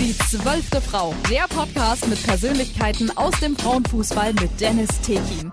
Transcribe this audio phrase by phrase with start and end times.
[0.00, 5.52] Die zwölfte Frau, der Podcast mit Persönlichkeiten aus dem Frauenfußball mit Dennis Tekin.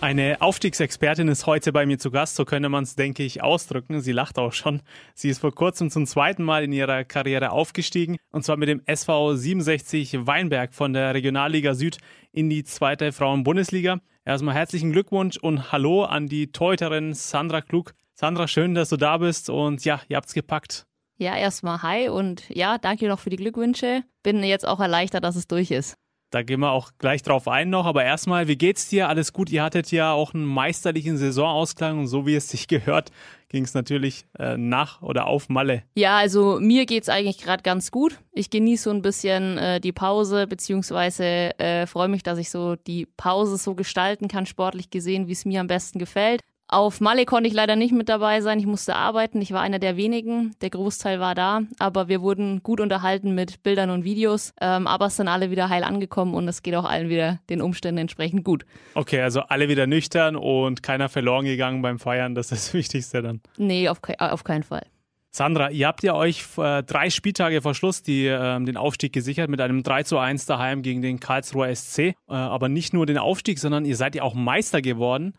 [0.00, 4.00] Eine Aufstiegsexpertin ist heute bei mir zu Gast, so könnte man es, denke ich, ausdrücken.
[4.00, 4.80] Sie lacht auch schon.
[5.14, 8.80] Sie ist vor kurzem zum zweiten Mal in ihrer Karriere aufgestiegen, und zwar mit dem
[8.86, 11.98] SV 67 Weinberg von der Regionalliga Süd
[12.32, 14.00] in die zweite Frauen-Bundesliga.
[14.24, 17.92] Erstmal herzlichen Glückwunsch und Hallo an die Torhüterin Sandra Klug.
[18.14, 20.86] Sandra, schön, dass du da bist und ja, ihr habt's gepackt.
[21.16, 24.02] Ja, erstmal hi und ja, danke noch für die Glückwünsche.
[24.22, 25.96] Bin jetzt auch erleichtert, dass es durch ist.
[26.30, 27.86] Da gehen wir auch gleich drauf ein noch.
[27.86, 29.08] Aber erstmal, wie geht's dir?
[29.08, 29.50] Alles gut?
[29.50, 33.12] Ihr hattet ja auch einen meisterlichen Saisonausklang und so wie es sich gehört,
[33.48, 35.84] ging es natürlich äh, nach oder auf Malle.
[35.94, 38.18] Ja, also mir geht's eigentlich gerade ganz gut.
[38.32, 42.74] Ich genieße so ein bisschen äh, die Pause, beziehungsweise äh, freue mich, dass ich so
[42.74, 46.40] die Pause so gestalten kann, sportlich gesehen, wie es mir am besten gefällt.
[46.66, 48.58] Auf Malle konnte ich leider nicht mit dabei sein.
[48.58, 49.40] Ich musste arbeiten.
[49.42, 50.56] Ich war einer der wenigen.
[50.62, 51.60] Der Großteil war da.
[51.78, 54.54] Aber wir wurden gut unterhalten mit Bildern und Videos.
[54.60, 57.60] Ähm, aber es sind alle wieder heil angekommen und es geht auch allen wieder den
[57.60, 58.64] Umständen entsprechend gut.
[58.94, 62.34] Okay, also alle wieder nüchtern und keiner verloren gegangen beim Feiern.
[62.34, 63.40] Das ist das Wichtigste dann.
[63.58, 64.86] Nee, auf, ke auf keinen Fall.
[65.30, 69.50] Sandra, ihr habt ja euch äh, drei Spieltage vor Schluss die, äh, den Aufstieg gesichert
[69.50, 71.98] mit einem 3 zu 1 daheim gegen den Karlsruher SC.
[71.98, 75.34] Äh, aber nicht nur den Aufstieg, sondern ihr seid ja auch Meister geworden.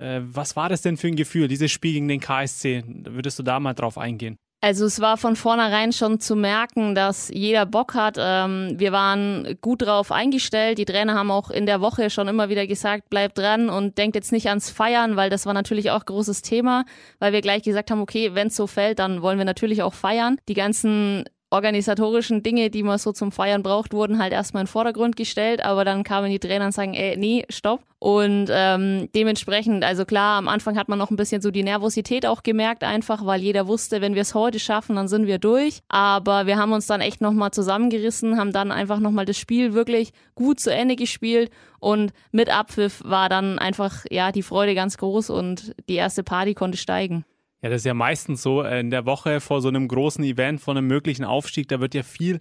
[0.00, 2.82] Äh, was war das denn für ein Gefühl, dieses Spiel gegen den KSC?
[2.86, 4.36] Würdest du da mal drauf eingehen?
[4.62, 8.16] Also es war von vornherein schon zu merken, dass jeder Bock hat.
[8.18, 10.76] Ähm, wir waren gut drauf eingestellt.
[10.76, 14.16] Die Trainer haben auch in der Woche schon immer wieder gesagt, bleibt dran und denkt
[14.16, 16.84] jetzt nicht ans Feiern, weil das war natürlich auch großes Thema,
[17.20, 19.94] weil wir gleich gesagt haben, okay, wenn es so fällt, dann wollen wir natürlich auch
[19.94, 20.36] feiern.
[20.46, 24.70] Die ganzen organisatorischen Dinge, die man so zum Feiern braucht, wurden halt erstmal in den
[24.70, 27.82] Vordergrund gestellt, aber dann kamen die Trainer und sagen, ey, nee, stopp.
[27.98, 32.24] Und ähm, dementsprechend, also klar, am Anfang hat man noch ein bisschen so die Nervosität
[32.24, 35.80] auch gemerkt, einfach, weil jeder wusste, wenn wir es heute schaffen, dann sind wir durch.
[35.88, 40.12] Aber wir haben uns dann echt nochmal zusammengerissen, haben dann einfach nochmal das Spiel wirklich
[40.34, 45.30] gut zu Ende gespielt und mit Abpfiff war dann einfach, ja, die Freude ganz groß
[45.30, 47.24] und die erste Party konnte steigen.
[47.62, 50.60] Ja, das ist ja meistens so äh, in der Woche vor so einem großen Event,
[50.60, 52.40] vor einem möglichen Aufstieg, da wird ja viel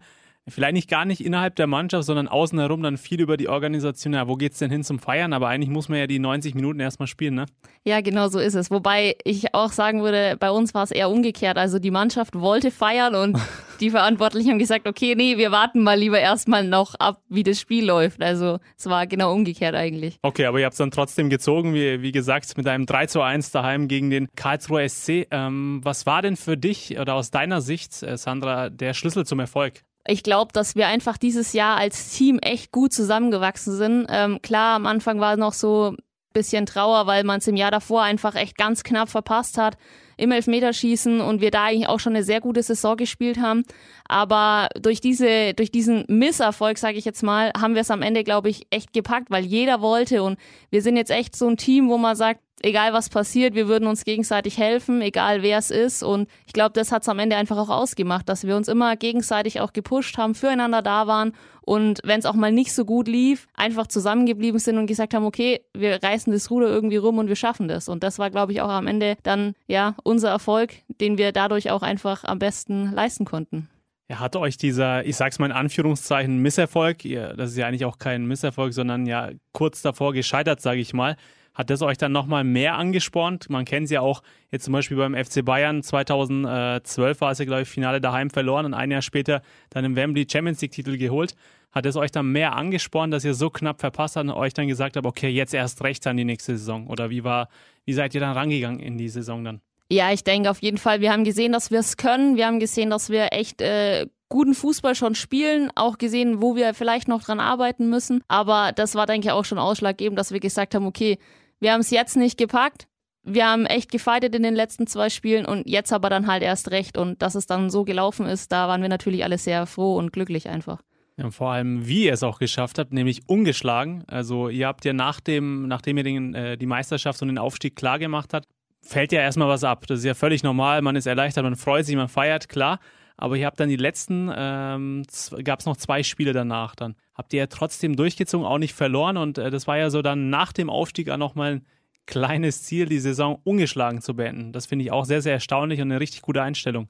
[0.50, 4.14] vielleicht nicht gar nicht innerhalb der Mannschaft, sondern außen herum dann viel über die Organisation.
[4.14, 5.34] Ja, wo geht's denn hin zum Feiern?
[5.34, 7.46] Aber eigentlich muss man ja die 90 Minuten erstmal spielen, ne?
[7.84, 8.72] Ja, genau so ist es.
[8.72, 11.58] Wobei ich auch sagen würde, bei uns war es eher umgekehrt.
[11.58, 13.38] Also die Mannschaft wollte feiern und
[13.80, 17.60] die Verantwortlichen haben gesagt, okay, nee, wir warten mal lieber erstmal noch ab, wie das
[17.60, 18.22] Spiel läuft.
[18.22, 20.18] Also es war genau umgekehrt eigentlich.
[20.22, 23.22] Okay, aber ihr habt es dann trotzdem gezogen, wie, wie gesagt, mit einem 3 zu
[23.22, 25.28] 1 daheim gegen den Karlsruher SC.
[25.32, 29.40] Ähm, was war denn für dich oder aus deiner Sicht, äh, Sandra, der Schlüssel zum
[29.40, 29.84] Erfolg?
[30.08, 34.08] ich glaube, dass wir einfach dieses Jahr als Team echt gut zusammengewachsen sind.
[34.10, 35.98] Ähm, klar, am Anfang war noch so ein
[36.34, 39.78] bisschen Trauer, weil man es im Jahr davor einfach echt ganz knapp verpasst hat
[40.20, 43.64] im Elfmeterschießen und wir da eigentlich auch schon eine sehr gute Saison gespielt haben.
[44.08, 48.24] Aber durch diese, durch diesen Misserfolg, sage ich jetzt mal, haben wir es am Ende,
[48.24, 50.38] glaube ich, echt gepackt, weil jeder wollte und
[50.70, 53.88] wir sind jetzt echt so ein Team, wo man sagt, egal was passiert, wir würden
[53.88, 56.04] uns gegenseitig helfen, egal wer es ist.
[56.04, 58.96] Und ich glaube, das hat es am Ende einfach auch ausgemacht, dass wir uns immer
[58.96, 61.34] gegenseitig auch gepusht haben, füreinander da waren
[61.70, 65.24] und wenn es auch mal nicht so gut lief, einfach zusammengeblieben sind und gesagt haben,
[65.24, 67.88] okay, wir reißen das Ruder irgendwie rum und wir schaffen das.
[67.88, 71.70] Und das war, glaube ich, auch am Ende dann ja unser Erfolg, den wir dadurch
[71.70, 73.70] auch einfach am besten leisten konnten.
[74.10, 78.00] Ja, hat euch dieser, ich sag's mal in Anführungszeichen, Misserfolg, das ist ja eigentlich auch
[78.00, 81.18] kein Misserfolg, sondern ja kurz davor gescheitert, sage ich mal,
[81.60, 83.50] hat das euch dann nochmal mehr angespornt?
[83.50, 87.44] Man kennt es ja auch jetzt zum Beispiel beim FC Bayern 2012 war es ja,
[87.44, 91.36] glaube ich, Finale daheim verloren und ein Jahr später dann im Wembley Champions League-Titel geholt.
[91.74, 94.70] Hat es euch dann mehr angespornt, dass ihr so knapp verpasst habt und euch dann
[94.70, 96.88] gesagt habt, okay, jetzt erst recht an die nächste Saison?
[96.88, 97.50] Oder wie war,
[97.84, 99.60] wie seid ihr dann rangegangen in die Saison dann?
[99.92, 102.38] Ja, ich denke auf jeden Fall, wir haben gesehen, dass wir es können.
[102.38, 106.74] Wir haben gesehen, dass wir echt äh, guten Fußball schon spielen, auch gesehen, wo wir
[106.74, 108.24] vielleicht noch dran arbeiten müssen.
[108.30, 111.18] Aber das war, denke ich, auch schon ausschlaggebend, dass wir gesagt haben, okay,
[111.60, 112.88] wir haben es jetzt nicht gepackt.
[113.24, 116.72] Wir haben echt gefeitet in den letzten zwei Spielen und jetzt aber dann halt erst
[116.72, 116.98] recht.
[116.98, 120.14] Und dass es dann so gelaufen ist, da waren wir natürlich alle sehr froh und
[120.14, 120.82] glücklich einfach.
[121.18, 124.06] Ja, vor allem, wie ihr es auch geschafft habt, nämlich ungeschlagen.
[124.08, 127.76] Also ihr habt ja nach dem, nachdem ihr den, äh, die Meisterschaft und den Aufstieg
[127.76, 128.48] klar gemacht habt,
[128.82, 129.86] fällt ja erstmal was ab.
[129.88, 130.82] Das ist ja völlig normal.
[130.82, 132.80] Man ist erleichtert, man freut sich, man feiert, klar.
[133.20, 135.04] Aber ihr habt dann die letzten, ähm,
[135.44, 136.96] gab es noch zwei Spiele danach dann.
[137.14, 139.18] Habt ihr ja trotzdem durchgezogen, auch nicht verloren.
[139.18, 141.66] Und äh, das war ja so dann nach dem Aufstieg auch nochmal ein
[142.06, 144.54] kleines Ziel, die Saison ungeschlagen zu beenden.
[144.54, 146.88] Das finde ich auch sehr, sehr erstaunlich und eine richtig gute Einstellung.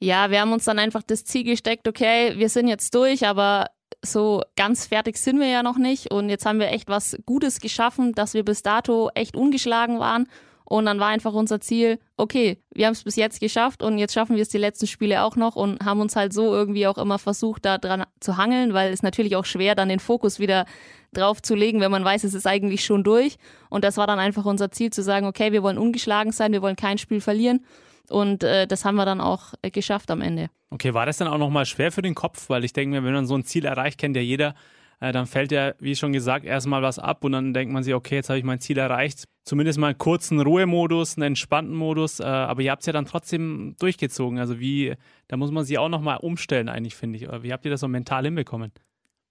[0.00, 3.66] Ja, wir haben uns dann einfach das Ziel gesteckt, okay, wir sind jetzt durch, aber
[4.02, 6.10] so ganz fertig sind wir ja noch nicht.
[6.10, 10.26] Und jetzt haben wir echt was Gutes geschaffen, dass wir bis dato echt ungeschlagen waren
[10.68, 14.12] Und dann war einfach unser Ziel, okay, wir haben es bis jetzt geschafft und jetzt
[14.12, 16.98] schaffen wir es die letzten Spiele auch noch und haben uns halt so irgendwie auch
[16.98, 20.66] immer versucht, da dran zu hangeln, weil es natürlich auch schwer, dann den Fokus wieder
[21.12, 23.36] drauf zu legen, wenn man weiß, es ist eigentlich schon durch.
[23.70, 26.62] Und das war dann einfach unser Ziel, zu sagen, okay, wir wollen ungeschlagen sein, wir
[26.62, 27.64] wollen kein Spiel verlieren.
[28.08, 30.48] Und äh, das haben wir dann auch äh, geschafft am Ende.
[30.70, 32.48] Okay, war das dann auch nochmal schwer für den Kopf?
[32.48, 34.54] Weil ich denke mir, wenn man so ein Ziel erreicht, kennt ja jeder,
[35.00, 37.94] äh, dann fällt ja, wie schon gesagt, erstmal was ab und dann denkt man sich,
[37.94, 39.24] okay, jetzt habe ich mein Ziel erreicht.
[39.44, 43.06] Zumindest mal einen kurzen Ruhemodus, einen entspannten Modus, äh, aber ihr habt es ja dann
[43.06, 44.38] trotzdem durchgezogen.
[44.38, 44.94] Also wie,
[45.28, 47.28] da muss man sich auch nochmal umstellen eigentlich, finde ich.
[47.42, 48.72] Wie habt ihr das so mental hinbekommen?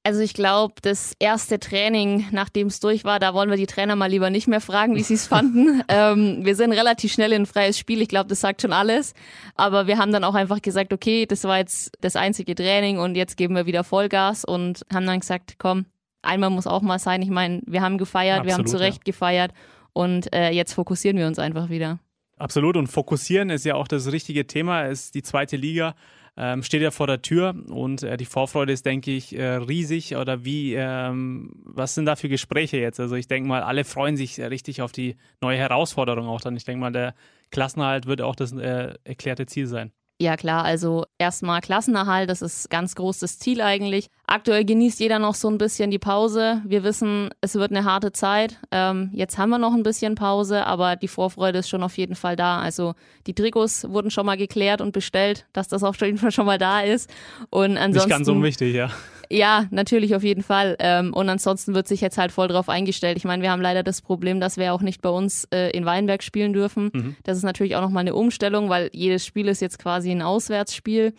[0.06, 3.96] Also ich glaube, das erste Training, nachdem es durch war, da wollen wir die Trainer
[3.96, 5.82] mal lieber nicht mehr fragen, wie sie es fanden.
[5.88, 9.16] ähm, wir sind relativ schnell in ein freies Spiel, ich glaube, das sagt schon alles.
[9.56, 13.16] Aber wir haben dann auch einfach gesagt, okay, das war jetzt das einzige Training und
[13.16, 15.86] jetzt geben wir wieder Vollgas und haben dann gesagt, komm,
[16.22, 17.24] einmal muss auch mal sein.
[17.24, 19.12] Ich meine, wir haben gefeiert, Absolut, wir haben zu Recht ja.
[19.12, 19.54] gefeiert
[19.94, 21.98] und äh, jetzt fokussieren wir uns einfach wieder.
[22.38, 25.96] Absolut und fokussieren ist ja auch das richtige Thema, ist die zweite Liga
[26.38, 30.16] ähm, steht ja vor der Tür und äh, die Vorfreude ist, denke ich, äh, riesig.
[30.16, 33.00] Oder wie, ähm, was sind da für Gespräche jetzt?
[33.00, 36.58] Also ich denke mal, alle freuen sich richtig auf die neue Herausforderung auch dann.
[36.58, 37.16] Ich denke mal, der
[37.52, 39.92] Klassenerhalt wird auch das äh, erklärte Ziel sein.
[40.18, 44.08] Ja klar, also erstmal Klassenerhalt, das ist ganz großes Ziel eigentlich.
[44.26, 46.62] Aktuell genießt jeder noch so ein bisschen die Pause.
[46.66, 48.58] Wir wissen, es wird eine harte Zeit.
[48.72, 52.16] Ähm, jetzt haben wir noch ein bisschen Pause, aber die Vorfreude ist schon auf jeden
[52.16, 52.60] Fall da.
[52.60, 52.96] Also
[53.28, 56.58] die Trikots wurden schon mal geklärt und bestellt, dass das auf jeden Fall schon mal
[56.58, 57.10] da ist.
[57.50, 58.92] Und ansonsten, Nicht ganz unwichtig, ja.
[59.30, 60.76] Ja, natürlich auf jeden Fall.
[60.80, 63.18] Ähm, und ansonsten wird sich jetzt halt voll drauf eingestellt.
[63.18, 65.86] Ich meine, wir haben leider das Problem, dass wir auch nicht bei uns äh, in
[65.86, 66.92] Weinberg spielen dürfen.
[66.94, 67.16] Mhm.
[67.24, 71.14] Das ist natürlich auch nochmal eine Umstellung, weil jedes Spiel ist jetzt quasi ein Auswärtsspiel.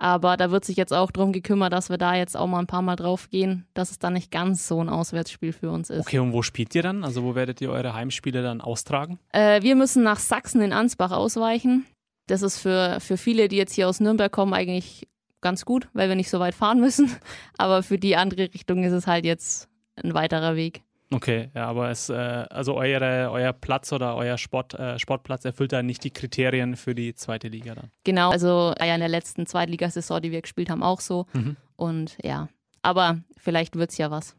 [0.00, 2.66] Aber da wird sich jetzt auch darum gekümmert, dass wir da jetzt auch mal ein
[2.66, 6.00] paar Mal drauf gehen, dass es dann nicht ganz so ein Auswärtsspiel für uns ist.
[6.00, 7.04] Okay, und wo spielt ihr dann?
[7.04, 9.18] Also wo werdet ihr eure Heimspiele dann austragen?
[9.32, 11.84] Äh, wir müssen nach Sachsen in Ansbach ausweichen.
[12.28, 15.06] Das ist für, für viele, die jetzt hier aus Nürnberg kommen, eigentlich
[15.40, 17.10] ganz gut, weil wir nicht so weit fahren müssen.
[17.58, 20.82] Aber für die andere Richtung ist es halt jetzt ein weiterer Weg.
[21.12, 25.72] Okay, ja, aber es, äh, also eure, euer Platz oder euer Sport, äh, Sportplatz erfüllt
[25.72, 27.90] da nicht die Kriterien für die zweite Liga dann.
[28.04, 31.26] Genau, also ja in der letzten Zweitligasaison, die wir gespielt haben, auch so.
[31.32, 31.56] Mhm.
[31.74, 32.48] Und ja,
[32.82, 34.36] aber vielleicht wird es ja was.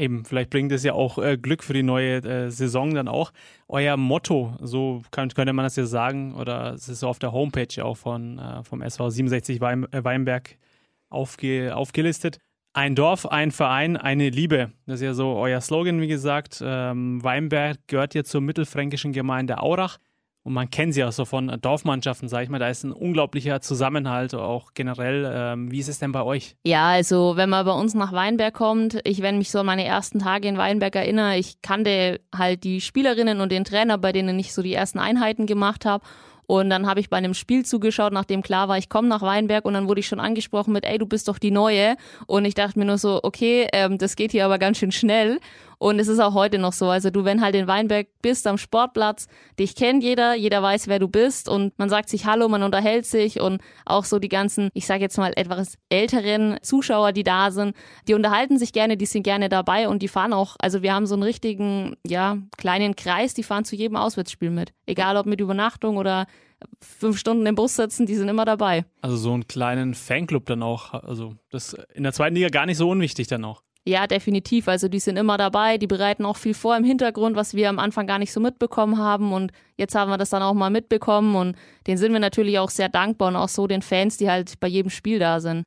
[0.00, 3.32] Eben, vielleicht bringt es ja auch äh, Glück für die neue äh, Saison dann auch.
[3.68, 7.32] Euer Motto, so kann, könnte man das ja sagen, oder es ist so auf der
[7.32, 10.56] Homepage auch von, äh, vom SV 67 Wein, äh, Weinberg
[11.10, 12.38] aufge, aufgelistet.
[12.72, 14.72] Ein Dorf, ein Verein, eine Liebe.
[14.86, 16.62] Das ist ja so euer Slogan, wie gesagt.
[16.64, 19.98] Ähm, Weinberg gehört ja zur mittelfränkischen Gemeinde Aurach.
[20.42, 22.58] Und man kennt sie auch so von Dorfmannschaften, sag ich mal.
[22.58, 25.30] Da ist ein unglaublicher Zusammenhalt, auch generell.
[25.32, 26.56] Ähm, wie ist es denn bei euch?
[26.64, 29.84] Ja, also wenn man bei uns nach Weinberg kommt, ich, wenn mich so an meine
[29.84, 34.38] ersten Tage in Weinberg erinnere, ich kannte halt die Spielerinnen und den Trainer, bei denen
[34.38, 36.04] ich so die ersten Einheiten gemacht habe.
[36.50, 39.64] Und dann habe ich bei einem Spiel zugeschaut, nachdem klar war, ich komme nach Weinberg
[39.64, 41.94] und dann wurde ich schon angesprochen mit, ey, du bist doch die Neue.
[42.26, 45.38] Und ich dachte mir nur so, okay, ähm, das geht hier aber ganz schön schnell.
[45.80, 46.90] Und es ist auch heute noch so.
[46.90, 49.28] Also du, wenn halt in Weinberg bist am Sportplatz,
[49.58, 53.06] dich kennt jeder, jeder weiß, wer du bist und man sagt sich Hallo, man unterhält
[53.06, 57.50] sich und auch so die ganzen, ich sage jetzt mal etwas älteren Zuschauer, die da
[57.50, 57.74] sind,
[58.06, 61.06] die unterhalten sich gerne, die sind gerne dabei und die fahren auch, also wir haben
[61.06, 64.74] so einen richtigen, ja, kleinen Kreis, die fahren zu jedem Auswärtsspiel mit.
[64.84, 66.26] Egal ob mit Übernachtung oder
[66.82, 68.84] fünf Stunden im Bus sitzen, die sind immer dabei.
[69.00, 72.76] Also so einen kleinen Fanclub dann auch, also das in der zweiten Liga gar nicht
[72.76, 73.62] so unwichtig dann auch.
[73.86, 74.68] Ja, definitiv.
[74.68, 77.78] Also die sind immer dabei, die bereiten auch viel vor im Hintergrund, was wir am
[77.78, 79.32] Anfang gar nicht so mitbekommen haben.
[79.32, 81.56] Und jetzt haben wir das dann auch mal mitbekommen und
[81.86, 84.68] denen sind wir natürlich auch sehr dankbar und auch so den Fans, die halt bei
[84.68, 85.64] jedem Spiel da sind.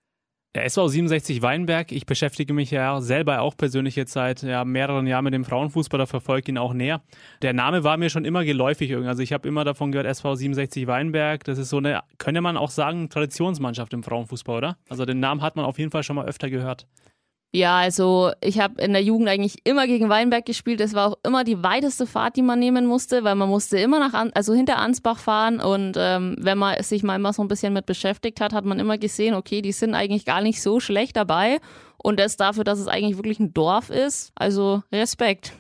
[0.56, 5.08] Der SV 67 Weinberg, ich beschäftige mich ja selber auch persönlich jetzt seit ja, mehreren
[5.08, 7.02] Jahren mit dem Frauenfußball, da verfolge ihn auch näher.
[7.42, 10.86] Der Name war mir schon immer geläufig Also ich habe immer davon gehört, SV 67
[10.86, 14.78] Weinberg, das ist so eine, könnte man auch sagen, Traditionsmannschaft im Frauenfußball, oder?
[14.90, 16.86] Also den Namen hat man auf jeden Fall schon mal öfter gehört.
[17.56, 20.80] Ja, also ich habe in der Jugend eigentlich immer gegen Weinberg gespielt.
[20.80, 24.00] Das war auch immer die weiteste Fahrt, die man nehmen musste, weil man musste immer
[24.00, 25.60] nach, An also hinter Ansbach fahren.
[25.60, 28.80] Und ähm, wenn man sich mal immer so ein bisschen mit beschäftigt hat, hat man
[28.80, 31.60] immer gesehen, okay, die sind eigentlich gar nicht so schlecht dabei.
[31.98, 34.32] Und das dafür, dass es eigentlich wirklich ein Dorf ist.
[34.34, 35.54] Also Respekt.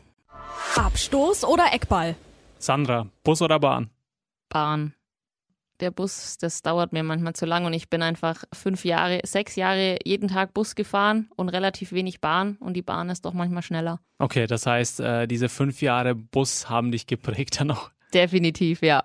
[0.75, 2.15] Abstoß oder Eckball?
[2.57, 3.91] Sandra, Bus oder Bahn?
[4.50, 4.93] Bahn
[5.83, 9.55] der Bus, das dauert mir manchmal zu lang und ich bin einfach fünf Jahre, sechs
[9.55, 13.61] Jahre jeden Tag Bus gefahren und relativ wenig Bahn und die Bahn ist doch manchmal
[13.61, 13.99] schneller.
[14.17, 17.91] Okay, das heißt, äh, diese fünf Jahre Bus haben dich geprägt dann auch.
[18.13, 19.03] Definitiv, ja.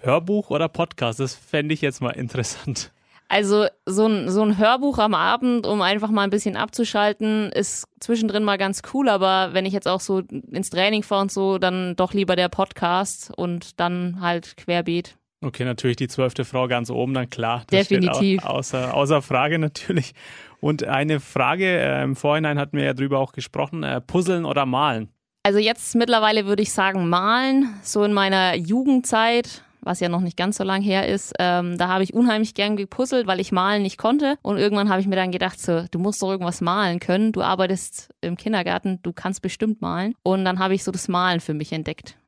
[0.00, 1.20] Hörbuch oder Podcast?
[1.20, 2.92] Das fände ich jetzt mal interessant.
[3.30, 7.86] Also so ein, so ein Hörbuch am Abend, um einfach mal ein bisschen abzuschalten, ist
[8.00, 11.58] zwischendrin mal ganz cool, aber wenn ich jetzt auch so ins Training fahre und so,
[11.58, 15.18] dann doch lieber der Podcast und dann halt querbeet.
[15.40, 17.64] Okay, natürlich die zwölfte Frau ganz oben, dann klar.
[17.70, 18.44] Definitiv.
[18.44, 20.12] außer, außer Frage natürlich.
[20.60, 24.66] Und eine Frage, äh, im Vorhinein hatten wir ja drüber auch gesprochen, äh, Puzzeln oder
[24.66, 25.10] Malen?
[25.44, 27.72] Also jetzt mittlerweile würde ich sagen Malen.
[27.82, 31.88] So in meiner Jugendzeit was ja noch nicht ganz so lang her ist, ähm, da
[31.88, 34.36] habe ich unheimlich gern gepuzzelt, weil ich malen nicht konnte.
[34.42, 37.32] Und irgendwann habe ich mir dann gedacht, so, du musst doch irgendwas malen können.
[37.32, 40.14] Du arbeitest im Kindergarten, du kannst bestimmt malen.
[40.22, 42.18] Und dann habe ich so das Malen für mich entdeckt.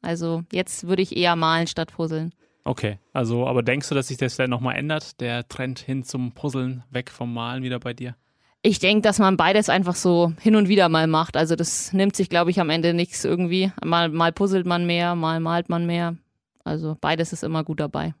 [0.00, 2.32] Also jetzt würde ich eher malen statt puzzeln.
[2.64, 6.32] Okay, also aber denkst du, dass sich das vielleicht nochmal ändert, der Trend hin zum
[6.32, 8.14] Puzzeln, weg vom Malen wieder bei dir?
[8.60, 11.36] Ich denke, dass man beides einfach so hin und wieder mal macht.
[11.36, 13.72] Also das nimmt sich, glaube ich, am Ende nichts irgendwie.
[13.84, 16.16] Mal, mal puzzelt man mehr, mal malt man mehr.
[16.64, 18.14] Also beides ist immer gut dabei.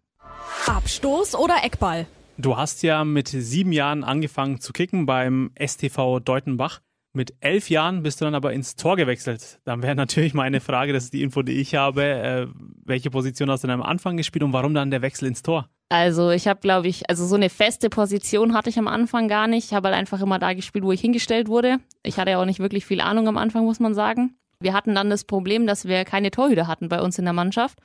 [0.66, 2.06] Abstoß oder Eckball?
[2.38, 6.80] Du hast ja mit sieben Jahren angefangen zu kicken beim STV Deutenbach.
[7.18, 9.58] Mit elf Jahren bist du dann aber ins Tor gewechselt.
[9.64, 12.04] Dann wäre natürlich meine Frage, das ist die Info, die ich habe.
[12.04, 12.46] Äh,
[12.84, 15.68] welche Position hast du dann am Anfang gespielt und warum dann der Wechsel ins Tor?
[15.88, 19.48] Also ich habe, glaube ich, also so eine feste Position hatte ich am Anfang gar
[19.48, 19.64] nicht.
[19.64, 21.78] Ich habe halt einfach immer da gespielt, wo ich hingestellt wurde.
[22.04, 24.36] Ich hatte ja auch nicht wirklich viel Ahnung am Anfang, muss man sagen.
[24.60, 27.80] Wir hatten dann das Problem, dass wir keine Torhüter hatten bei uns in der Mannschaft.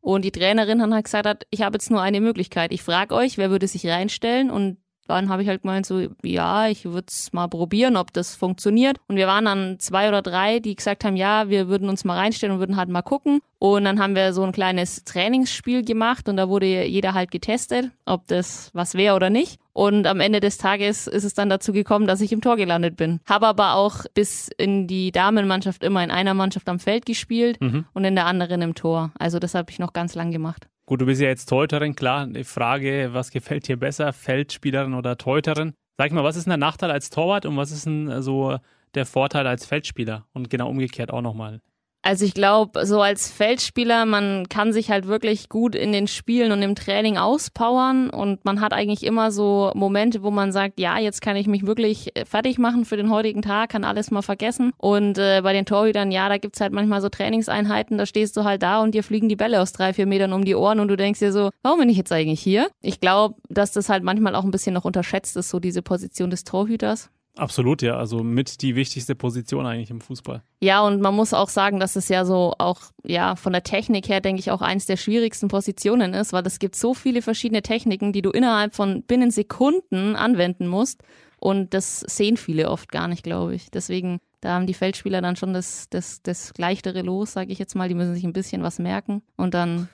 [0.00, 2.72] Und die Trainerin hat gesagt, ich habe jetzt nur eine Möglichkeit.
[2.72, 4.50] Ich frage euch, wer würde sich reinstellen?
[4.50, 8.36] Und dann habe ich halt gemeint, so, ja, ich würde es mal probieren, ob das
[8.36, 8.98] funktioniert.
[9.08, 12.16] Und wir waren dann zwei oder drei, die gesagt haben, ja, wir würden uns mal
[12.16, 13.40] reinstellen und würden halt mal gucken.
[13.58, 17.90] Und dann haben wir so ein kleines Trainingsspiel gemacht und da wurde jeder halt getestet,
[18.04, 19.58] ob das was wäre oder nicht.
[19.72, 22.96] Und am Ende des Tages ist es dann dazu gekommen, dass ich im Tor gelandet
[22.96, 23.20] bin.
[23.26, 27.84] Habe aber auch bis in die Damenmannschaft immer in einer Mannschaft am Feld gespielt mhm.
[27.94, 29.12] und in der anderen im Tor.
[29.18, 30.68] Also das habe ich noch ganz lang gemacht.
[30.88, 32.26] Gut, du bist ja jetzt Torhüterin, klar.
[32.26, 35.74] Die Frage, was gefällt dir besser, Feldspielerin oder Torhüterin?
[35.98, 38.56] Sag mal, was ist denn der Nachteil als Torwart und was ist denn so
[38.94, 40.26] der Vorteil als Feldspieler?
[40.32, 41.60] Und genau umgekehrt auch nochmal.
[42.02, 46.52] Also ich glaube, so als Feldspieler, man kann sich halt wirklich gut in den Spielen
[46.52, 50.98] und im Training auspowern und man hat eigentlich immer so Momente, wo man sagt, ja,
[50.98, 54.22] jetzt kann ich mich wirklich äh, fertig machen für den heutigen Tag, kann alles mal
[54.22, 54.72] vergessen.
[54.78, 58.44] Und äh, bei den Torhütern, ja, da gibt's halt manchmal so Trainingseinheiten, da stehst du
[58.44, 60.88] halt da und dir fliegen die Bälle aus drei, vier Metern um die Ohren und
[60.88, 62.68] du denkst dir so, warum bin ich jetzt eigentlich hier?
[62.80, 66.30] Ich glaube, dass das halt manchmal auch ein bisschen noch unterschätzt ist, so diese Position
[66.30, 67.10] des Torhüters.
[67.38, 67.96] Absolut, ja.
[67.96, 70.42] Also mit die wichtigste Position eigentlich im Fußball.
[70.60, 74.08] Ja, und man muss auch sagen, dass es ja so auch, ja, von der Technik
[74.08, 77.62] her, denke ich, auch eins der schwierigsten Positionen ist, weil es gibt so viele verschiedene
[77.62, 81.02] Techniken, die du innerhalb von binnen Sekunden anwenden musst.
[81.40, 83.70] Und das sehen viele oft gar nicht, glaube ich.
[83.70, 87.76] Deswegen, da haben die Feldspieler dann schon das, das, das leichtere Los, sage ich jetzt
[87.76, 87.88] mal.
[87.88, 89.88] Die müssen sich ein bisschen was merken und dann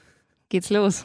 [0.49, 1.05] geht's los.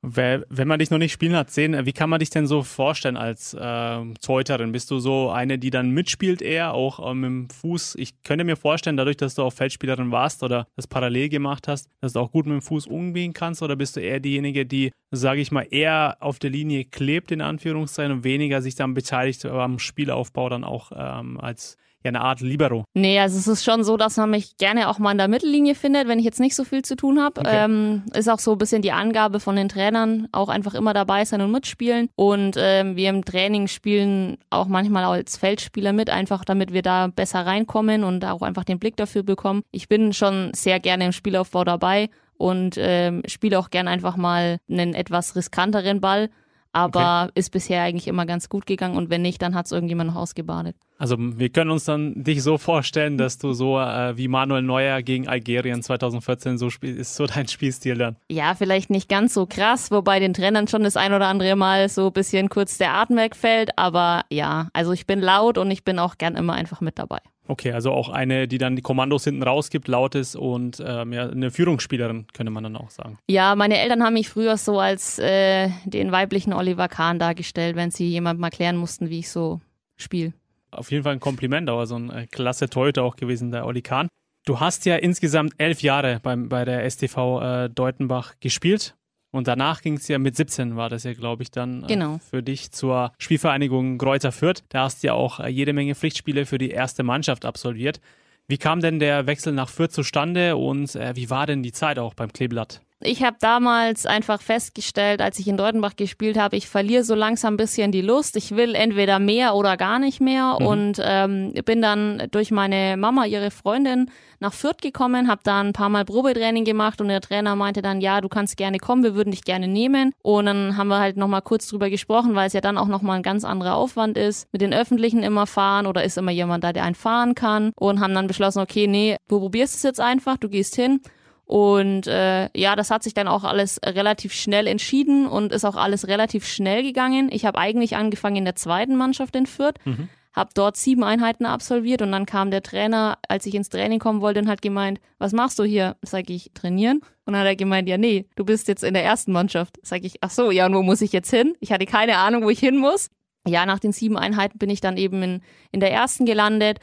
[0.00, 3.16] Wenn man dich noch nicht spielen hat sehen, wie kann man dich denn so vorstellen
[3.16, 4.72] als äh, Zeuterin?
[4.72, 7.96] Bist du so eine, die dann mitspielt eher, auch äh, mit dem Fuß?
[7.96, 11.88] Ich könnte mir vorstellen, dadurch, dass du auch Feldspielerin warst oder das parallel gemacht hast,
[12.00, 14.92] dass du auch gut mit dem Fuß umgehen kannst oder bist du eher diejenige, die,
[15.10, 19.44] sage ich mal, eher auf der Linie klebt, in Anführungszeichen, und weniger sich dann beteiligt
[19.46, 21.76] am Spielaufbau dann auch ähm, als
[22.08, 22.84] ja eine Art Libero.
[22.94, 25.74] Nee, also es ist schon so, dass man mich gerne auch mal in der Mittellinie
[25.74, 27.40] findet, wenn ich jetzt nicht so viel zu tun habe.
[27.40, 27.64] Okay.
[27.64, 31.24] Ähm, ist auch so ein bisschen die Angabe von den Trainern, auch einfach immer dabei
[31.24, 32.08] sein und mitspielen.
[32.16, 37.08] Und ähm, wir im Training spielen auch manchmal als Feldspieler mit, einfach damit wir da
[37.08, 39.62] besser reinkommen und auch einfach den Blick dafür bekommen.
[39.70, 44.58] Ich bin schon sehr gerne im Spielaufbau dabei und ähm, spiele auch gerne einfach mal
[44.70, 46.30] einen etwas riskanteren Ball
[46.78, 47.32] aber okay.
[47.34, 50.16] ist bisher eigentlich immer ganz gut gegangen und wenn nicht, dann hat es irgendjemand noch
[50.16, 50.76] ausgebadet.
[50.98, 55.00] Also wir können uns dann dich so vorstellen, dass du so äh, wie Manuel Neuer
[55.02, 58.16] gegen Algerien 2014 so spielst, ist so dein Spielstil dann.
[58.28, 61.88] Ja, vielleicht nicht ganz so krass, wobei den Trainern schon das ein oder andere Mal
[61.88, 65.84] so ein bisschen kurz der Atem wegfällt, aber ja, also ich bin laut und ich
[65.84, 67.18] bin auch gern immer einfach mit dabei.
[67.48, 71.28] Okay, also auch eine, die dann die Kommandos hinten rausgibt, laut ist und ähm, ja,
[71.28, 73.18] eine Führungsspielerin, könnte man dann auch sagen.
[73.26, 77.90] Ja, meine Eltern haben mich früher so als äh, den weiblichen Oliver Kahn dargestellt, wenn
[77.90, 79.60] sie jemandem erklären mussten, wie ich so
[79.96, 80.34] spiele.
[80.70, 83.80] Auf jeden Fall ein Kompliment, aber so ein äh, klasse Torhüter auch gewesen, der Oli
[83.80, 84.08] Kahn.
[84.44, 88.94] Du hast ja insgesamt elf Jahre beim, bei der STV äh, Deutenbach gespielt
[89.30, 92.18] und danach ging es ja mit 17, war das ja, glaube ich, dann äh, genau.
[92.18, 94.62] für dich zur Spielvereinigung Kreuzer Fürth.
[94.70, 98.00] Da hast du ja auch äh, jede Menge Pflichtspiele für die erste Mannschaft absolviert.
[98.46, 101.98] Wie kam denn der Wechsel nach Fürth zustande und äh, wie war denn die Zeit
[101.98, 102.80] auch beim Kleeblatt?
[103.00, 107.54] Ich habe damals einfach festgestellt, als ich in Deutenbach gespielt habe, ich verliere so langsam
[107.54, 108.36] ein bisschen die Lust.
[108.36, 110.66] Ich will entweder mehr oder gar nicht mehr mhm.
[110.66, 115.72] und ähm, bin dann durch meine Mama, ihre Freundin, nach Fürth gekommen, habe da ein
[115.72, 119.14] paar Mal Probetraining gemacht und der Trainer meinte dann, ja, du kannst gerne kommen, wir
[119.14, 120.12] würden dich gerne nehmen.
[120.22, 123.16] Und dann haben wir halt nochmal kurz drüber gesprochen, weil es ja dann auch nochmal
[123.16, 124.46] ein ganz anderer Aufwand ist.
[124.52, 127.72] Mit den Öffentlichen immer fahren oder ist immer jemand da, der einen fahren kann.
[127.76, 131.00] Und haben dann beschlossen, okay, nee, du probierst es jetzt einfach, du gehst hin
[131.48, 135.76] und äh, ja, das hat sich dann auch alles relativ schnell entschieden und ist auch
[135.76, 137.30] alles relativ schnell gegangen.
[137.32, 140.10] Ich habe eigentlich angefangen in der zweiten Mannschaft in Fürth, mhm.
[140.34, 144.20] habe dort sieben Einheiten absolviert und dann kam der Trainer, als ich ins Training kommen
[144.20, 145.96] wollte, und hat gemeint, was machst du hier?
[146.02, 147.00] Sag ich, trainieren.
[147.24, 149.78] Und dann hat er gemeint, ja, nee, du bist jetzt in der ersten Mannschaft.
[149.82, 151.54] Sag ich, ach so, ja, und wo muss ich jetzt hin?
[151.60, 153.08] Ich hatte keine Ahnung, wo ich hin muss.
[153.46, 155.40] Ja, nach den sieben Einheiten bin ich dann eben in,
[155.72, 156.78] in der ersten gelandet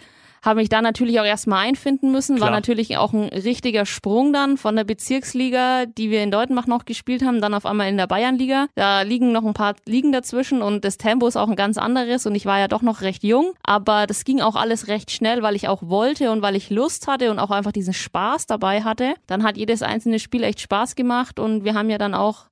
[0.46, 2.36] habe mich da natürlich auch erstmal einfinden müssen.
[2.36, 2.50] Klar.
[2.50, 6.86] War natürlich auch ein richtiger Sprung dann von der Bezirksliga, die wir in Deutenbach noch
[6.86, 8.68] gespielt haben, dann auf einmal in der Bayernliga.
[8.75, 12.28] Da liegen noch ein paar Ligen dazwischen und das Tempo ist auch ein ganz anderes
[12.28, 13.54] und ich war ja doch noch recht jung.
[13.64, 17.08] Aber das ging auch alles recht schnell, weil ich auch wollte und weil ich Lust
[17.08, 19.16] hatte und auch einfach diesen Spaß dabei hatte.
[19.25, 22.46] Dann hat jedes einzelne Spiel echt Spaß gemacht und wir haben ja dann auch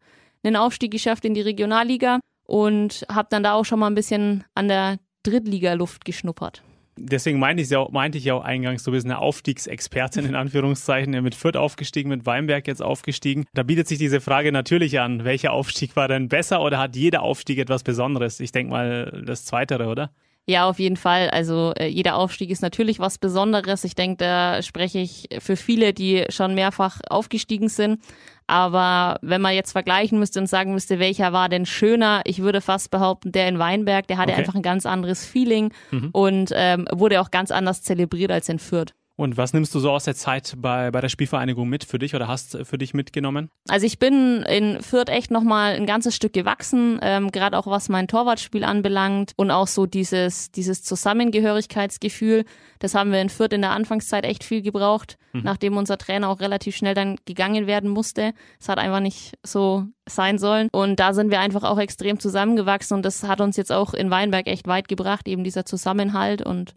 [0.43, 4.43] einen Aufstieg geschafft in die Regionalliga und habe dann da auch schon mal ein bisschen
[4.55, 6.63] an der Drittliga-Luft geschnuppert
[6.97, 11.11] deswegen meinte ich, ja, meinte ich ja auch eingangs, du bist eine Aufstiegsexpertin in Anführungszeichen,
[11.23, 13.45] mit Fürth aufgestiegen, mit Weinberg jetzt aufgestiegen.
[13.53, 17.21] Da bietet sich diese Frage natürlich an, welcher Aufstieg war denn besser oder hat jeder
[17.21, 18.39] Aufstieg etwas Besonderes?
[18.39, 20.11] Ich denke mal das Zweitere, oder?
[20.45, 21.29] Ja, auf jeden Fall.
[21.29, 23.85] Also äh, jeder Aufstieg ist natürlich was Besonderes.
[23.85, 28.01] Ich denke, da spreche ich für viele, die schon mehrfach aufgestiegen sind.
[28.45, 32.59] Aber wenn man jetzt vergleichen müsste und sagen müsste, welcher war denn schöner, ich würde
[32.59, 34.41] fast behaupten, der in Weinberg, der hatte okay.
[34.41, 36.09] einfach ein ganz anderes Feeling mhm.
[36.11, 38.93] und ähm, wurde auch ganz anders zelebriert als in Fürth.
[39.15, 42.15] Und was nimmst du so aus der Zeit bei, bei der Spielvereinigung mit für dich
[42.15, 43.49] oder hast für dich mitgenommen?
[43.69, 47.89] Also ich bin in Fürth echt nochmal ein ganzes Stück gewachsen, ähm, gerade auch was
[47.89, 52.43] mein Torwartspiel anbelangt und auch so dieses, dieses Zusammengehörigkeitsgefühl.
[52.79, 55.41] Das haben wir in Fürth in der Anfangszeit echt viel gebraucht, mhm.
[55.43, 58.33] nachdem unser Trainer auch relativ schnell dann gegangen werden musste.
[58.59, 60.69] Es hat einfach nicht so sein sollen.
[60.71, 64.09] Und da sind wir einfach auch extrem zusammengewachsen und das hat uns jetzt auch in
[64.09, 66.73] Weinberg echt weit gebracht, eben dieser Zusammenhalt und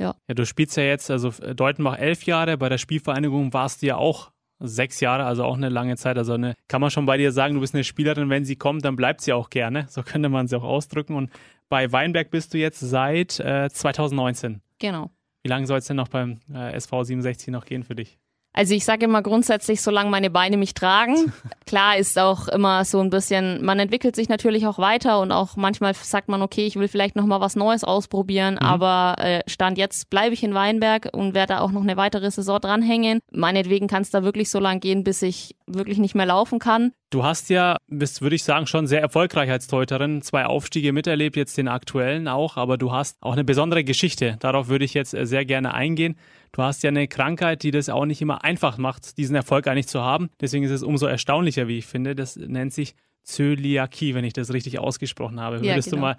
[0.00, 0.16] ja.
[0.26, 3.96] ja, du spielst ja jetzt, also Deutenbach elf Jahre, bei der Spielvereinigung warst du ja
[3.96, 6.18] auch sechs Jahre, also auch eine lange Zeit.
[6.18, 8.84] Also eine, kann man schon bei dir sagen, du bist eine Spielerin, wenn sie kommt,
[8.84, 9.86] dann bleibt sie auch gerne.
[9.88, 11.14] So könnte man sie auch ausdrücken.
[11.14, 11.30] Und
[11.68, 14.60] bei Weinberg bist du jetzt seit äh, 2019.
[14.78, 15.10] Genau.
[15.42, 18.18] Wie lange soll es denn noch beim äh, SV 67 noch gehen für dich?
[18.52, 21.32] Also ich sage immer grundsätzlich, solange meine Beine mich tragen.
[21.66, 25.56] Klar ist auch immer so ein bisschen, man entwickelt sich natürlich auch weiter und auch
[25.56, 28.66] manchmal sagt man, okay, ich will vielleicht noch mal was Neues ausprobieren, mhm.
[28.66, 32.30] aber äh, Stand jetzt bleibe ich in Weinberg und werde da auch noch eine weitere
[32.30, 33.20] Saison dranhängen.
[33.30, 36.92] Meinetwegen kann es da wirklich so lang gehen, bis ich wirklich nicht mehr laufen kann.
[37.10, 40.22] Du hast ja, bist, würde ich sagen, schon sehr erfolgreich als Teuterin.
[40.22, 44.36] Zwei Aufstiege miterlebt, jetzt den aktuellen auch, aber du hast auch eine besondere Geschichte.
[44.38, 46.16] Darauf würde ich jetzt äh, sehr gerne eingehen.
[46.52, 49.86] Du hast ja eine Krankheit, die das auch nicht immer einfach macht, diesen Erfolg eigentlich
[49.86, 50.30] zu haben.
[50.40, 52.14] Deswegen ist es umso erstaunlicher, wie ich finde.
[52.14, 55.62] Das nennt sich Zöliakie, wenn ich das richtig ausgesprochen habe.
[55.62, 55.96] Würdest ja, genau.
[55.96, 56.16] du mal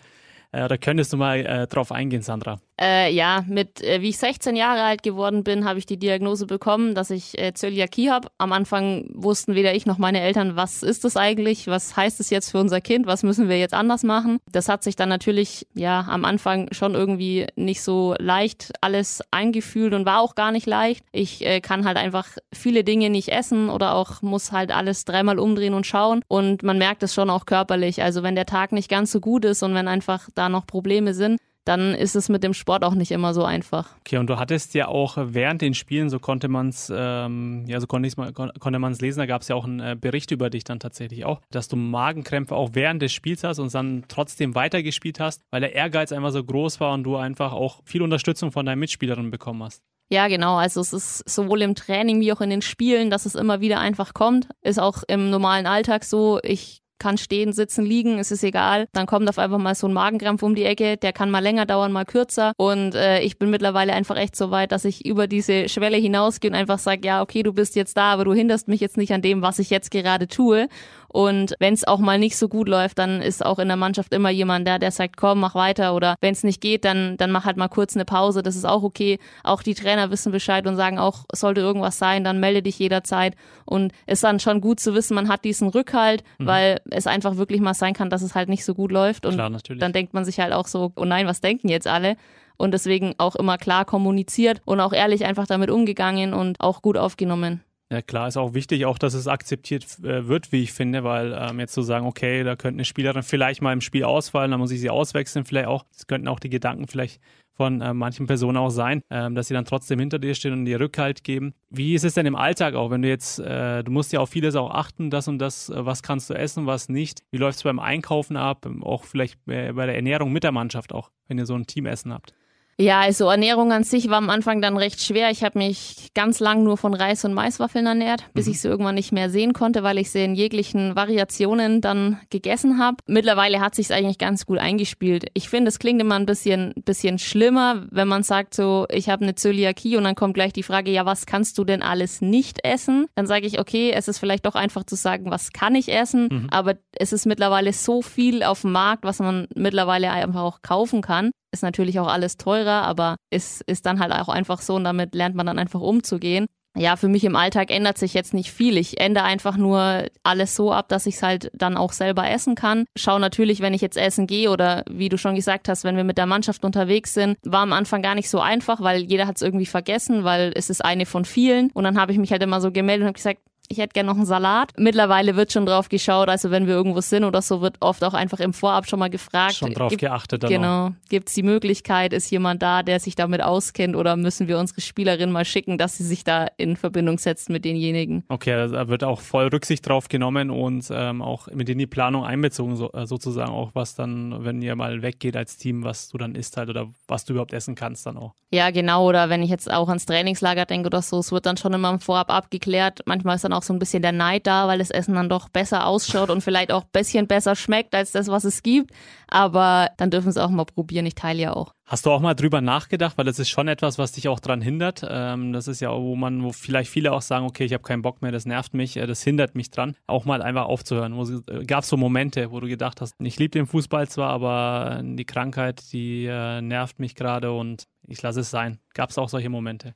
[0.51, 2.59] äh, oder könntest du mal äh, drauf eingehen, Sandra?
[2.81, 6.47] Äh, ja, mit äh, wie ich 16 Jahre alt geworden bin, habe ich die Diagnose
[6.47, 8.29] bekommen, dass ich äh, Zöliakie habe.
[8.39, 12.31] Am Anfang wussten weder ich noch meine Eltern, was ist das eigentlich, was heißt es
[12.31, 14.39] jetzt für unser Kind, was müssen wir jetzt anders machen.
[14.51, 19.93] Das hat sich dann natürlich ja am Anfang schon irgendwie nicht so leicht alles eingefühlt
[19.93, 21.05] und war auch gar nicht leicht.
[21.11, 25.37] Ich äh, kann halt einfach viele Dinge nicht essen oder auch muss halt alles dreimal
[25.37, 28.01] umdrehen und schauen und man merkt es schon auch körperlich.
[28.01, 31.13] Also wenn der Tag nicht ganz so gut ist und wenn einfach da noch Probleme
[31.13, 33.95] sind, dann ist es mit dem Sport auch nicht immer so einfach.
[33.99, 37.79] Okay, und du hattest ja auch während den Spielen, so konnte man es, ähm, ja,
[37.79, 40.49] so konnte, konnte man es lesen, da gab es ja auch einen äh, Bericht über
[40.49, 44.55] dich dann tatsächlich auch, dass du Magenkrämpfe auch während des Spiels hast und dann trotzdem
[44.55, 48.51] weitergespielt hast, weil der Ehrgeiz einfach so groß war und du einfach auch viel Unterstützung
[48.51, 49.83] von deinen Mitspielerinnen bekommen hast.
[50.11, 50.57] Ja, genau.
[50.57, 53.79] Also es ist sowohl im Training wie auch in den Spielen, dass es immer wieder
[53.79, 54.49] einfach kommt.
[54.61, 56.41] Ist auch im normalen Alltag so.
[56.43, 58.87] Ich kann stehen, sitzen, liegen, es ist egal.
[58.93, 61.65] Dann kommt auf einfach mal so ein Magenkrampf um die Ecke, der kann mal länger
[61.65, 62.53] dauern, mal kürzer.
[62.57, 66.51] Und äh, ich bin mittlerweile einfach echt so weit, dass ich über diese Schwelle hinausgehe
[66.51, 69.13] und einfach sage, ja, okay, du bist jetzt da, aber du hinderst mich jetzt nicht
[69.13, 70.67] an dem, was ich jetzt gerade tue.
[71.11, 74.13] Und wenn es auch mal nicht so gut läuft, dann ist auch in der Mannschaft
[74.13, 75.93] immer jemand da, der sagt, komm, mach weiter.
[75.93, 78.43] Oder wenn es nicht geht, dann, dann mach halt mal kurz eine Pause.
[78.43, 79.19] Das ist auch okay.
[79.43, 83.35] Auch die Trainer wissen Bescheid und sagen auch, sollte irgendwas sein, dann melde dich jederzeit.
[83.65, 86.45] Und es ist dann schon gut zu wissen, man hat diesen Rückhalt, mhm.
[86.45, 89.25] weil es einfach wirklich mal sein kann, dass es halt nicht so gut läuft.
[89.25, 92.15] Und Klar, dann denkt man sich halt auch so, oh nein, was denken jetzt alle?
[92.55, 96.95] Und deswegen auch immer klar kommuniziert und auch ehrlich einfach damit umgegangen und auch gut
[96.95, 97.61] aufgenommen.
[97.91, 101.37] Ja klar, ist auch wichtig, auch dass es akzeptiert äh, wird, wie ich finde, weil
[101.37, 104.51] ähm, jetzt zu so sagen, okay, da könnte eine Spielerin vielleicht mal im Spiel ausfallen,
[104.51, 107.19] dann muss ich sie auswechseln, vielleicht auch, das könnten auch die Gedanken vielleicht
[107.53, 110.63] von äh, manchen Personen auch sein, ähm, dass sie dann trotzdem hinter dir stehen und
[110.63, 111.53] dir Rückhalt geben.
[111.69, 114.29] Wie ist es denn im Alltag auch, wenn du jetzt, äh, du musst ja auf
[114.29, 117.23] vieles auch achten, das und das, äh, was kannst du essen, was nicht?
[117.29, 121.11] Wie läuft es beim Einkaufen ab, auch vielleicht bei der Ernährung mit der Mannschaft auch,
[121.27, 122.33] wenn ihr so ein Teamessen habt?
[122.79, 125.29] Ja, also Ernährung an sich war am Anfang dann recht schwer.
[125.29, 128.51] Ich habe mich ganz lang nur von Reis und Maiswaffeln ernährt, bis mhm.
[128.51, 132.79] ich sie irgendwann nicht mehr sehen konnte, weil ich sie in jeglichen Variationen dann gegessen
[132.79, 132.97] habe.
[133.05, 135.27] Mittlerweile hat sich eigentlich ganz gut eingespielt.
[135.33, 139.23] Ich finde, es klingt immer ein bisschen, bisschen schlimmer, wenn man sagt so, ich habe
[139.23, 142.63] eine Zöliakie und dann kommt gleich die Frage, ja, was kannst du denn alles nicht
[142.63, 143.05] essen?
[143.15, 146.29] Dann sage ich, okay, es ist vielleicht doch einfach zu sagen, was kann ich essen?
[146.31, 146.47] Mhm.
[146.49, 151.01] Aber es ist mittlerweile so viel auf dem Markt, was man mittlerweile einfach auch kaufen
[151.01, 154.83] kann, ist natürlich auch alles teurer, aber ist, ist dann halt auch einfach so und
[154.83, 156.47] damit lernt man dann einfach umzugehen.
[156.77, 158.77] Ja, für mich im Alltag ändert sich jetzt nicht viel.
[158.77, 162.55] Ich ändere einfach nur alles so ab, dass ich es halt dann auch selber essen
[162.55, 162.85] kann.
[162.95, 166.05] Schau natürlich, wenn ich jetzt essen gehe oder wie du schon gesagt hast, wenn wir
[166.05, 169.35] mit der Mannschaft unterwegs sind, war am Anfang gar nicht so einfach, weil jeder hat
[169.35, 171.71] es irgendwie vergessen, weil es ist eine von vielen.
[171.71, 174.07] Und dann habe ich mich halt immer so gemeldet und habe gesagt, ich hätte gerne
[174.07, 174.73] noch einen Salat.
[174.77, 178.13] Mittlerweile wird schon drauf geschaut, also wenn wir irgendwo sind oder so, wird oft auch
[178.13, 179.55] einfach im Vorab schon mal gefragt.
[179.55, 180.45] Schon drauf gibt, geachtet.
[180.47, 180.91] Genau.
[181.09, 184.81] Gibt es die Möglichkeit, ist jemand da, der sich damit auskennt oder müssen wir unsere
[184.81, 188.23] Spielerin mal schicken, dass sie sich da in Verbindung setzt mit denjenigen?
[188.27, 192.25] Okay, da wird auch voll Rücksicht drauf genommen und ähm, auch mit in die Planung
[192.25, 196.17] einbezogen, so, äh, sozusagen auch, was dann, wenn ihr mal weggeht als Team, was du
[196.17, 198.33] dann isst halt oder was du überhaupt essen kannst dann auch.
[198.53, 199.07] Ja, genau.
[199.07, 201.89] Oder wenn ich jetzt auch ans Trainingslager denke oder so, es wird dann schon immer
[201.89, 202.99] im Vorab abgeklärt.
[203.05, 205.49] Manchmal ist dann auch so ein bisschen der Neid da, weil das Essen dann doch
[205.49, 208.91] besser ausschaut und vielleicht auch ein bisschen besser schmeckt als das, was es gibt.
[209.27, 211.05] Aber dann dürfen sie auch mal probieren.
[211.05, 211.73] Ich teile ja auch.
[211.85, 214.61] Hast du auch mal drüber nachgedacht, weil das ist schon etwas, was dich auch daran
[214.61, 215.05] hindert.
[215.09, 218.01] Ähm, das ist ja, wo man, wo vielleicht viele auch sagen, okay, ich habe keinen
[218.01, 221.13] Bock mehr, das nervt mich, äh, das hindert mich dran, auch mal einfach aufzuhören.
[221.49, 225.01] Äh, Gab es so Momente, wo du gedacht hast, ich liebe den Fußball zwar, aber
[225.03, 228.79] die Krankheit, die äh, nervt mich gerade und ich lasse es sein.
[228.93, 229.93] Gab es auch solche Momente?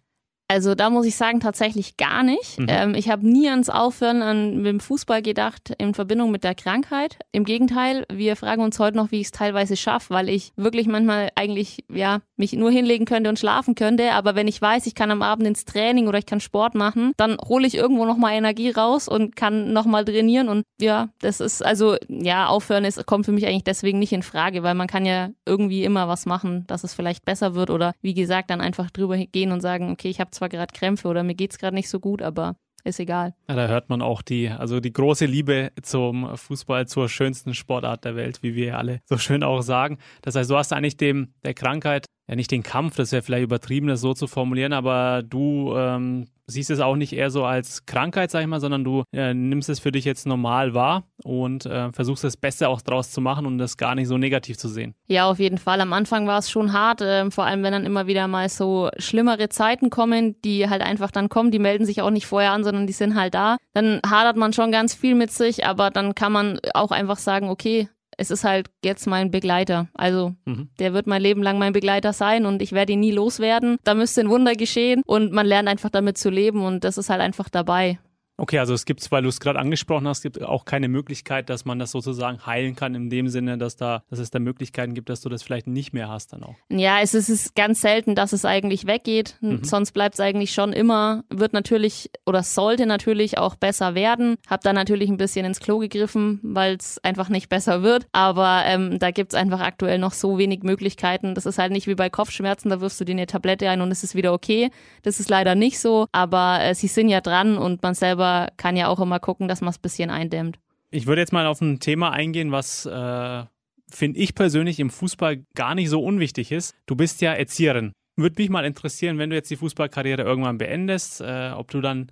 [0.56, 2.58] Also da muss ich sagen, tatsächlich gar nicht.
[2.58, 2.68] Mhm.
[2.70, 6.56] Ähm, ich habe nie ans Aufhören an, mit dem Fußball gedacht in Verbindung mit der
[6.56, 7.20] Krankheit.
[7.34, 10.88] Im Gegenteil, wir fragen uns heute noch, wie ich es teilweise schaffe, weil ich wirklich
[10.88, 14.14] manchmal eigentlich ja mich nur hinlegen könnte und schlafen könnte.
[14.14, 17.12] Aber wenn ich weiß, ich kann am Abend ins Training oder ich kann Sport machen,
[17.18, 20.48] dann hole ich irgendwo nochmal Energie raus und kann nochmal trainieren.
[20.48, 24.24] Und ja, das ist also, ja, aufhören ist, kommt für mich eigentlich deswegen nicht in
[24.24, 27.94] Frage, weil man kann ja irgendwie immer was machen, dass es vielleicht besser wird oder
[28.02, 31.24] wie gesagt, dann einfach drüber gehen und sagen, okay, ich habe zwar gerade Krämpfe oder
[31.24, 33.34] mir geht es gerade nicht so gut, aber ist egal.
[33.50, 38.06] Ja, da hört man auch die, also die große Liebe zum Fußball, zur schönsten Sportart
[38.06, 39.98] der Welt, wie wir alle so schön auch sagen.
[40.22, 43.44] Das heißt, du hast eigentlich dem der Krankheit ja nicht den Kampf, das wäre vielleicht
[43.44, 47.86] übertrieben, das so zu formulieren, aber du ähm, siehst es auch nicht eher so als
[47.86, 51.66] Krankheit, sag ich mal, sondern du äh, nimmst es für dich jetzt normal wahr und
[51.66, 54.68] äh, versuchst das Beste auch draus zu machen und das gar nicht so negativ zu
[54.68, 54.94] sehen.
[55.08, 55.82] Ja, auf jeden Fall.
[55.82, 58.90] Am Anfang war es schon hart, äh, vor allem wenn dann immer wieder mal so
[58.98, 62.64] schlimmere Zeiten kommen, die halt einfach dann kommen, die melden sich auch nicht vorher an,
[62.64, 63.58] sondern die sind halt da.
[63.74, 67.50] Dann hadert man schon ganz viel mit sich, aber dann kann man auch einfach sagen,
[67.50, 69.88] okay, es ist halt jetzt mein Begleiter.
[69.94, 70.70] Also mhm.
[70.80, 73.78] der wird mein Leben lang mein Begleiter sein und ich werde ihn nie loswerden.
[73.84, 77.10] Da müsste ein Wunder geschehen und man lernt einfach damit zu leben und das ist
[77.10, 78.00] halt einfach dabei.
[78.38, 81.64] Okay, also es gibt, weil du es gerade angesprochen hast, gibt auch keine Möglichkeit, dass
[81.64, 85.10] man das sozusagen heilen kann, in dem Sinne, dass da, dass es da Möglichkeiten gibt,
[85.10, 86.56] dass du das vielleicht nicht mehr hast dann auch.
[86.70, 89.38] Ja, es ist, es ist ganz selten, dass es eigentlich weggeht.
[89.40, 89.64] Mhm.
[89.64, 94.36] Sonst bleibt es eigentlich schon immer, wird natürlich oder sollte natürlich auch besser werden.
[94.48, 98.08] Hab da natürlich ein bisschen ins Klo gegriffen, weil es einfach nicht besser wird.
[98.12, 101.36] Aber ähm, da gibt es einfach aktuell noch so wenig Möglichkeiten.
[101.36, 103.92] Das ist halt nicht wie bei Kopfschmerzen, da wirfst du dir eine Tablette ein und
[103.92, 104.72] es ist wieder okay.
[105.04, 106.08] Das ist leider nicht so.
[106.12, 109.48] Aber äh, sie sind ja dran und man selber aber kann ja auch immer gucken,
[109.48, 110.60] dass man es ein bisschen eindämmt.
[110.92, 113.44] Ich würde jetzt mal auf ein Thema eingehen, was äh,
[113.90, 116.76] finde ich persönlich im Fußball gar nicht so unwichtig ist.
[116.86, 117.92] Du bist ja Erzieherin.
[118.16, 122.12] Würde mich mal interessieren, wenn du jetzt die Fußballkarriere irgendwann beendest, äh, ob du dann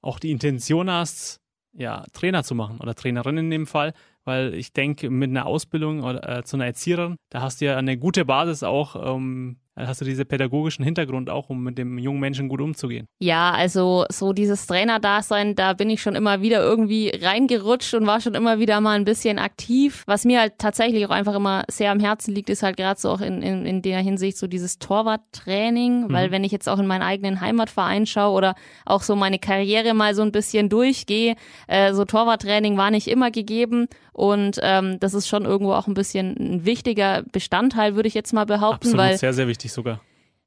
[0.00, 1.40] auch die Intention hast,
[1.72, 3.92] ja, Trainer zu machen oder Trainerin in dem Fall,
[4.24, 7.76] weil ich denke, mit einer Ausbildung oder, äh, zu einer Erzieherin, da hast du ja
[7.76, 12.20] eine gute Basis auch, um hast du diesen pädagogischen Hintergrund auch, um mit dem jungen
[12.20, 13.06] Menschen gut umzugehen?
[13.18, 18.20] Ja, also so dieses Trainerdasein, da bin ich schon immer wieder irgendwie reingerutscht und war
[18.20, 20.04] schon immer wieder mal ein bisschen aktiv.
[20.06, 23.10] Was mir halt tatsächlich auch einfach immer sehr am Herzen liegt, ist halt gerade so
[23.10, 26.12] auch in, in, in der Hinsicht so dieses Torwarttraining, mhm.
[26.12, 28.54] weil wenn ich jetzt auch in meinen eigenen Heimatverein schaue oder
[28.86, 31.34] auch so meine Karriere mal so ein bisschen durchgehe,
[31.66, 35.94] äh, so Torwarttraining war nicht immer gegeben und ähm, das ist schon irgendwo auch ein
[35.94, 38.86] bisschen ein wichtiger Bestandteil, würde ich jetzt mal behaupten.
[38.86, 40.00] Absolut, weil sehr, sehr wichtig sogar.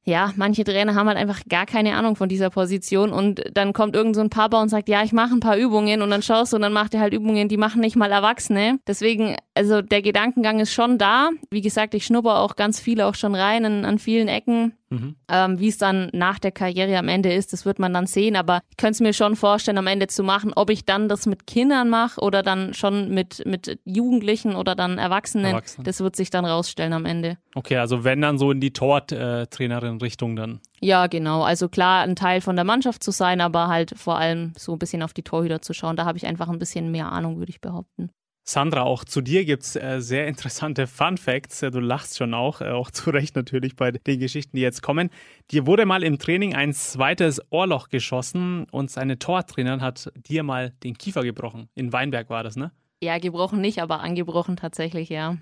[0.07, 3.93] ja, manche Trainer haben halt einfach gar keine Ahnung von dieser Position und dann kommt
[3.93, 6.53] irgend so ein Papa und sagt, ja, ich mache ein paar Übungen und dann schaust
[6.53, 8.79] du und dann macht er halt Übungen, die machen nicht mal Erwachsene.
[8.87, 11.31] Deswegen, also der Gedankengang ist schon da.
[11.51, 14.71] Wie gesagt, ich schnupper auch ganz viel auch schon rein an, an vielen Ecken.
[14.89, 15.15] Mhm.
[15.29, 18.35] Ähm, Wie es dann nach der Karriere am Ende ist, das wird man dann sehen.
[18.35, 21.25] Aber ich könnte es mir schon vorstellen, am Ende zu machen, ob ich dann das
[21.25, 25.47] mit Kindern mache oder dann schon mit, mit Jugendlichen oder dann Erwachsenen.
[25.47, 25.85] Erwachsenen.
[25.85, 27.37] Das wird sich dann rausstellen am Ende.
[27.55, 30.61] Okay, also wenn dann so in die Tortrainerin-Richtung dann.
[30.79, 31.43] Ja, genau.
[31.43, 34.79] Also klar, ein Teil von der Mannschaft zu sein, aber halt vor allem so ein
[34.79, 35.95] bisschen auf die Torhüter zu schauen.
[35.95, 38.11] Da habe ich einfach ein bisschen mehr Ahnung, würde ich behaupten.
[38.49, 41.59] Sandra, auch zu dir gibt es äh, sehr interessante Fun Facts.
[41.59, 45.09] Du lachst schon auch, äh, auch zu Recht natürlich bei den Geschichten, die jetzt kommen.
[45.51, 50.71] Dir wurde mal im Training ein zweites Ohrloch geschossen und seine Tortrainerin hat dir mal
[50.83, 51.67] den Kiefer gebrochen.
[51.75, 52.71] In Weinberg war das, ne?
[53.03, 55.37] Ja, gebrochen nicht, aber angebrochen tatsächlich, ja.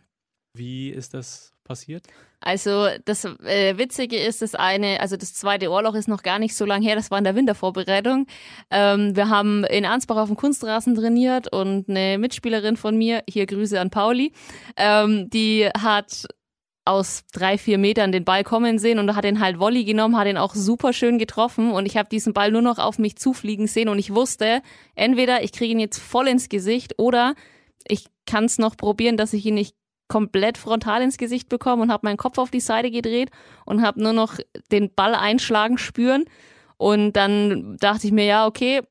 [0.53, 2.07] Wie ist das passiert?
[2.39, 6.55] Also das äh, Witzige ist, das eine, also das zweite Ohrloch ist noch gar nicht
[6.55, 8.27] so lange her, das war in der Wintervorbereitung.
[8.71, 13.45] Ähm, wir haben in Ansbach auf dem Kunstrasen trainiert und eine Mitspielerin von mir, hier
[13.45, 14.31] Grüße an Pauli,
[14.77, 16.27] ähm, die hat
[16.85, 20.27] aus drei, vier Metern den Ball kommen sehen und hat den halt Volley genommen, hat
[20.27, 23.65] ihn auch super schön getroffen und ich habe diesen Ball nur noch auf mich zufliegen
[23.65, 24.61] sehen und ich wusste,
[24.93, 27.33] entweder ich kriege ihn jetzt voll ins Gesicht oder
[27.87, 29.75] ich kann es noch probieren, dass ich ihn nicht
[30.07, 33.31] komplett frontal ins Gesicht bekommen und habe meinen Kopf auf die Seite gedreht
[33.65, 34.37] und habe nur noch
[34.71, 36.25] den Ball einschlagen spüren.
[36.77, 38.81] Und dann dachte ich mir, ja, okay,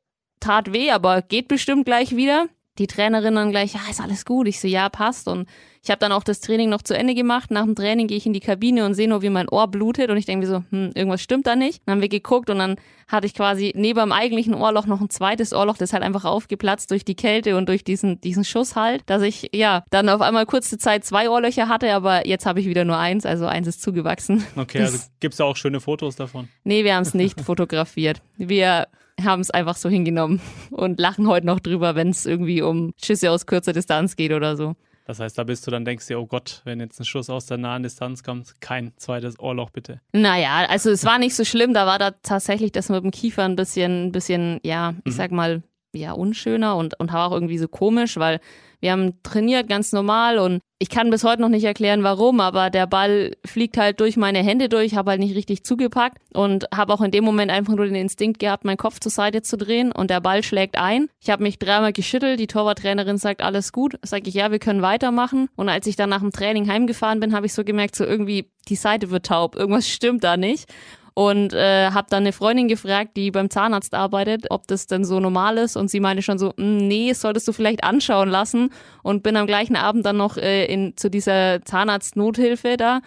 [0.41, 2.47] tat weh, aber geht bestimmt gleich wieder.
[2.79, 4.49] Die Trainerin dann gleich, ja, ist alles gut.
[4.49, 5.29] Ich so, ja, passt.
[5.29, 5.49] Und
[5.85, 7.51] ich habe dann auch das Training noch zu Ende gemacht.
[7.51, 10.09] Nach dem Training gehe ich in die Kabine und sehe nur, wie mein Ohr blutet.
[10.09, 11.83] Und ich denke mir so, hm, irgendwas stimmt da nicht.
[11.85, 15.11] Dann haben wir geguckt und dann hatte ich quasi neben dem eigentlichen Ohrloch noch ein
[15.11, 19.03] zweites Ohrloch, das halt einfach aufgeplatzt durch die Kälte und durch diesen, diesen Schuss halt,
[19.11, 22.67] dass ich, ja, dann auf einmal kurze Zeit zwei Ohrlöcher hatte, aber jetzt habe ich
[22.67, 24.43] wieder nur eins, also eins ist zugewachsen.
[24.57, 26.49] Okay, also gibt's da auch schöne Fotos davon?
[26.65, 28.23] Nee, wir haben es nicht fotografiert.
[28.39, 28.87] Wir
[29.23, 33.31] haben es einfach so hingenommen und lachen heute noch drüber, wenn es irgendwie um Schüsse
[33.31, 34.77] aus kurzer Distanz geht oder so.
[35.05, 37.47] Das heißt, da bist du dann denkst dir, oh Gott, wenn jetzt ein Schuss aus
[37.47, 40.01] der nahen Distanz kommt, kein zweites Ohrloch bitte.
[40.13, 43.45] Naja, also es war nicht so schlimm, da war da tatsächlich das mit dem Kiefer
[43.45, 45.17] ein bisschen, ein bisschen, ja, ich mhm.
[45.17, 45.63] sag mal,
[45.95, 48.41] ja, unschöner und, und auch irgendwie so komisch, weil
[48.81, 52.69] wir haben trainiert ganz normal und ich kann bis heute noch nicht erklären, warum, aber
[52.69, 56.93] der Ball fliegt halt durch meine Hände durch, habe halt nicht richtig zugepackt und habe
[56.93, 59.91] auch in dem Moment einfach nur den Instinkt gehabt, meinen Kopf zur Seite zu drehen
[59.91, 61.09] und der Ball schlägt ein.
[61.23, 63.99] Ich habe mich dreimal geschüttelt, die Torwarttrainerin sagt, alles gut.
[64.03, 65.49] Sag ich, ja, wir können weitermachen.
[65.57, 68.51] Und als ich dann nach dem Training heimgefahren bin, habe ich so gemerkt, so irgendwie,
[68.69, 70.67] die Seite wird taub, irgendwas stimmt da nicht
[71.15, 75.21] und äh, habe dann eine Freundin gefragt, die beim Zahnarzt arbeitet, ob das denn so
[75.21, 78.71] normal ist und sie meinte schon so, hm, nee, solltest du vielleicht anschauen lassen
[79.03, 83.01] und bin am gleichen Abend dann noch äh, in, zu dieser Zahnarzt-Nothilfe da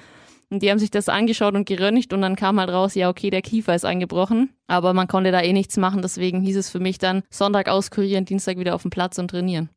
[0.49, 3.29] und die haben sich das angeschaut und geröntgt und dann kam halt raus, ja, okay,
[3.29, 4.51] der Kiefer ist eingebrochen.
[4.67, 8.23] Aber man konnte da eh nichts machen, deswegen hieß es für mich dann Sonntag auskurieren,
[8.23, 9.69] Dienstag wieder auf dem Platz und trainieren.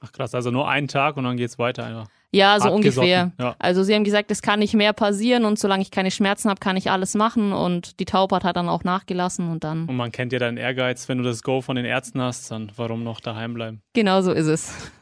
[0.00, 2.08] Ach krass, also nur einen Tag und dann geht's weiter einfach.
[2.34, 3.32] Ja, so ungefähr.
[3.38, 3.54] Ja.
[3.58, 6.60] Also sie haben gesagt, es kann nicht mehr passieren und solange ich keine Schmerzen habe,
[6.60, 9.86] kann ich alles machen und die Taubheit hat dann auch nachgelassen und dann.
[9.86, 12.72] Und man kennt ja deinen Ehrgeiz, wenn du das Go von den Ärzten hast, dann
[12.76, 13.82] warum noch daheim bleiben?
[13.92, 14.92] Genau so ist es.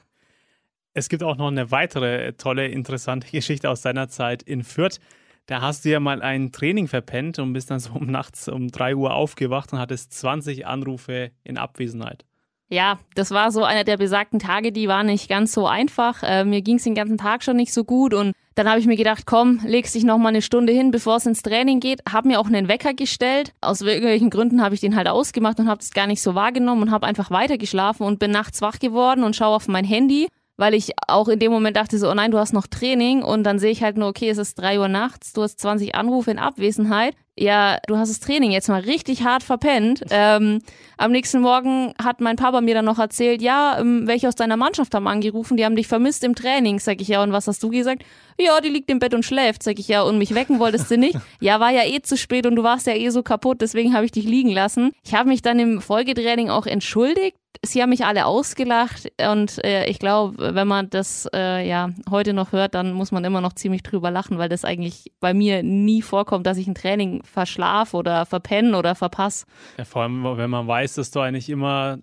[0.93, 4.99] Es gibt auch noch eine weitere tolle, interessante Geschichte aus deiner Zeit in Fürth.
[5.47, 8.69] Da hast du ja mal ein Training verpennt und bist dann so um nachts um
[8.69, 12.25] 3 Uhr aufgewacht und hattest 20 Anrufe in Abwesenheit.
[12.73, 16.23] Ja, das war so einer der besagten Tage, die war nicht ganz so einfach.
[16.23, 18.87] Äh, mir ging es den ganzen Tag schon nicht so gut und dann habe ich
[18.87, 22.01] mir gedacht, komm, legst dich noch mal eine Stunde hin, bevor es ins Training geht.
[22.11, 23.55] Habe mir auch einen Wecker gestellt.
[23.61, 26.83] Aus irgendwelchen Gründen habe ich den halt ausgemacht und habe es gar nicht so wahrgenommen
[26.83, 30.29] und habe einfach weitergeschlafen und bin nachts wach geworden und schaue auf mein Handy
[30.61, 33.45] weil ich auch in dem Moment dachte so, oh nein, du hast noch Training und
[33.45, 36.31] dann sehe ich halt nur, okay, es ist drei Uhr nachts, du hast 20 Anrufe
[36.31, 37.15] in Abwesenheit.
[37.35, 40.05] Ja, du hast das Training jetzt mal richtig hart verpennt.
[40.11, 40.61] Ähm,
[41.01, 44.59] am nächsten Morgen hat mein Papa mir dann noch erzählt, ja, ähm, welche aus deiner
[44.59, 46.79] Mannschaft haben angerufen, die haben dich vermisst im Training.
[46.79, 48.05] Sag ich, ja, und was hast du gesagt?
[48.39, 49.63] Ja, die liegt im Bett und schläft.
[49.63, 51.19] Sag ich, ja, und mich wecken wolltest du nicht?
[51.41, 54.05] Ja, war ja eh zu spät und du warst ja eh so kaputt, deswegen habe
[54.05, 54.93] ich dich liegen lassen.
[55.03, 59.85] Ich habe mich dann im Folgetraining auch entschuldigt sie haben mich alle ausgelacht und äh,
[59.87, 63.53] ich glaube, wenn man das äh, ja heute noch hört, dann muss man immer noch
[63.53, 67.97] ziemlich drüber lachen, weil das eigentlich bei mir nie vorkommt, dass ich ein Training verschlafe
[67.97, 69.47] oder verpenne oder verpasse.
[69.77, 71.98] Ja, vor allem, wenn man weiß, dass du eigentlich immer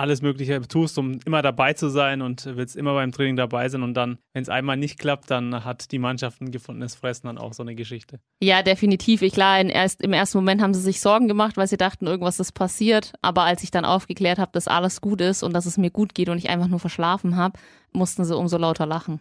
[0.00, 3.82] alles Mögliche tust, um immer dabei zu sein und willst immer beim Training dabei sein.
[3.82, 7.38] Und dann, wenn es einmal nicht klappt, dann hat die Mannschaft ein gefundenes Fressen dann
[7.38, 8.20] auch so eine Geschichte.
[8.42, 9.22] Ja, definitiv.
[9.22, 12.40] Ich klar, erst, im ersten Moment haben sie sich Sorgen gemacht, weil sie dachten, irgendwas
[12.40, 13.12] ist passiert.
[13.20, 16.14] Aber als ich dann aufgeklärt habe, dass alles gut ist und dass es mir gut
[16.14, 17.58] geht und ich einfach nur verschlafen habe,
[17.92, 19.20] mussten sie umso lauter lachen.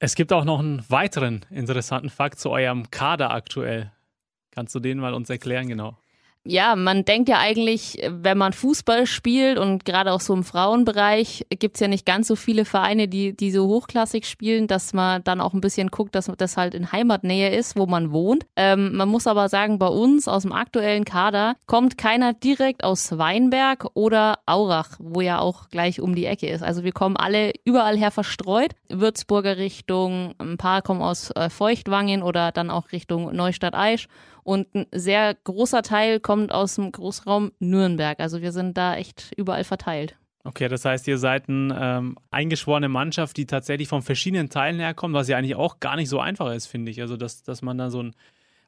[0.00, 3.92] Es gibt auch noch einen weiteren interessanten Fakt zu eurem Kader aktuell.
[4.52, 5.98] Kannst du den mal uns erklären, genau?
[6.44, 11.46] Ja, man denkt ja eigentlich, wenn man Fußball spielt und gerade auch so im Frauenbereich
[11.50, 15.40] gibt's ja nicht ganz so viele Vereine, die, die so hochklassig spielen, dass man dann
[15.40, 18.46] auch ein bisschen guckt, dass das halt in Heimatnähe ist, wo man wohnt.
[18.56, 23.18] Ähm, man muss aber sagen, bei uns aus dem aktuellen Kader kommt keiner direkt aus
[23.18, 26.62] Weinberg oder Aurach, wo ja auch gleich um die Ecke ist.
[26.62, 28.72] Also wir kommen alle überall her verstreut.
[28.88, 34.08] Würzburger Richtung, ein paar kommen aus äh, Feuchtwangen oder dann auch Richtung Neustadt-Aisch
[34.44, 38.20] und ein sehr großer Teil kommt aus dem Großraum Nürnberg.
[38.20, 40.16] Also wir sind da echt überall verteilt.
[40.44, 45.14] Okay, das heißt, ihr seid eine ähm, eingeschworene Mannschaft, die tatsächlich von verschiedenen Teilen herkommt,
[45.14, 47.02] was ja eigentlich auch gar nicht so einfach ist, finde ich.
[47.02, 48.14] Also, dass, dass man da so ein,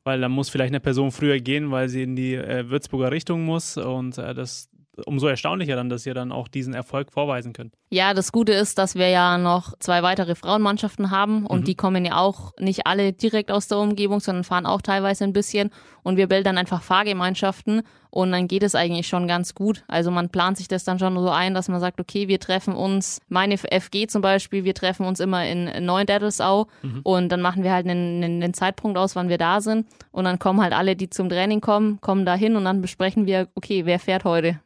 [0.05, 3.45] weil da muss vielleicht eine Person früher gehen, weil sie in die äh, Würzburger Richtung
[3.45, 4.69] muss und äh, das,
[5.07, 7.75] umso erstaunlicher dann, dass ihr dann auch diesen Erfolg vorweisen könnt.
[7.91, 11.65] Ja, das Gute ist, dass wir ja noch zwei weitere Frauenmannschaften haben und mhm.
[11.65, 15.33] die kommen ja auch nicht alle direkt aus der Umgebung, sondern fahren auch teilweise ein
[15.33, 15.71] bisschen
[16.03, 19.85] und wir bilden dann einfach Fahrgemeinschaften und dann geht es eigentlich schon ganz gut.
[19.89, 22.75] Also man plant sich das dann schon so ein, dass man sagt, okay, wir treffen
[22.75, 27.01] uns, meine FG zum Beispiel, wir treffen uns immer in Neudettelsau mhm.
[27.03, 30.39] und dann machen wir halt einen, einen, Zeitpunkt aus, wann wir da sind und dann
[30.39, 33.87] kommen halt alle, die zum Training kommen, kommen da hin und dann besprechen wir, okay,
[33.87, 34.61] wer fährt heute?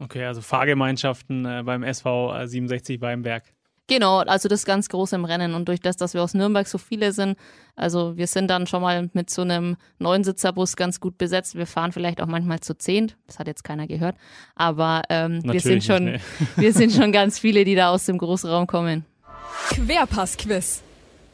[0.00, 3.44] Okay, also Fahrgemeinschaften äh, beim SV 67 Weinberg.
[3.90, 5.52] Genau, also das ganz große im Rennen.
[5.52, 7.36] Und durch das, dass wir aus Nürnberg so viele sind,
[7.74, 11.56] also wir sind dann schon mal mit so einem Neunsitzerbus ganz gut besetzt.
[11.56, 13.16] Wir fahren vielleicht auch manchmal zu zehnt.
[13.26, 14.14] Das hat jetzt keiner gehört.
[14.54, 16.46] Aber ähm, wir sind schon, nicht, nee.
[16.62, 19.04] wir sind schon ganz viele, die da aus dem Großraum kommen.
[19.70, 20.82] Querpass-Quiz.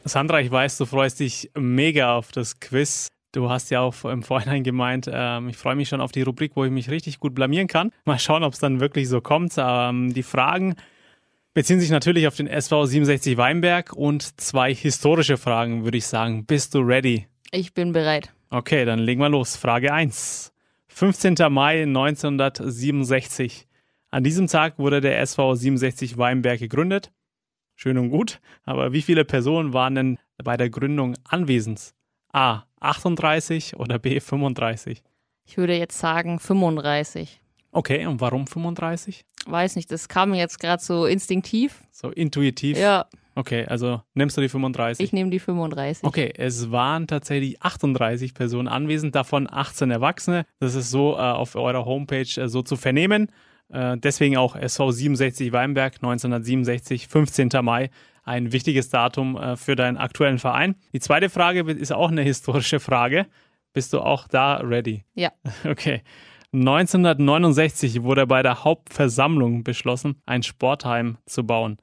[0.05, 3.07] Sandra, ich weiß, du freust dich mega auf das Quiz.
[3.37, 6.53] Du hast ja auch im Vorhinein gemeint, ähm, ich freue mich schon auf die Rubrik,
[6.55, 7.91] wo ich mich richtig gut blamieren kann.
[8.03, 9.53] Mal schauen, ob es dann wirklich so kommt.
[9.59, 10.75] Ähm, die Fragen
[11.53, 16.47] beziehen sich natürlich auf den SV 67 Weinberg und zwei historische Fragen, würde ich sagen.
[16.47, 17.27] Bist du ready?
[17.51, 18.33] Ich bin bereit.
[18.49, 19.55] Okay, dann legen wir los.
[19.55, 20.51] Frage 1.
[20.87, 21.35] 15.
[21.51, 23.67] Mai 1967.
[24.09, 27.11] An diesem Tag wurde der SV 67 Weinberg gegründet.
[27.75, 31.93] Schön und gut, aber wie viele Personen waren denn bei der Gründung anwesend?
[32.33, 32.66] A.
[32.79, 34.19] 38 oder B.
[34.19, 35.03] 35?
[35.45, 37.41] Ich würde jetzt sagen 35.
[37.71, 39.23] Okay, und warum 35?
[39.45, 41.83] Weiß nicht, das kam mir jetzt gerade so instinktiv.
[41.91, 42.77] So intuitiv?
[42.77, 43.05] Ja.
[43.35, 45.05] Okay, also nimmst du die 35?
[45.05, 46.03] Ich nehme die 35.
[46.03, 50.45] Okay, es waren tatsächlich 38 Personen anwesend, davon 18 Erwachsene.
[50.59, 53.31] Das ist so äh, auf eurer Homepage äh, so zu vernehmen.
[53.69, 57.49] Äh, deswegen auch SV 67 Weinberg 1967, 15.
[57.61, 57.91] Mai
[58.27, 60.75] ein wichtiges Datum äh, für deinen aktuellen Verein.
[60.93, 63.27] Die zweite Frage ist auch eine historische Frage.
[63.73, 65.05] Bist du auch da ready?
[65.15, 65.31] Ja.
[65.65, 66.03] Okay.
[66.53, 71.77] 1969 wurde bei der Hauptversammlung beschlossen, ein Sportheim zu bauen.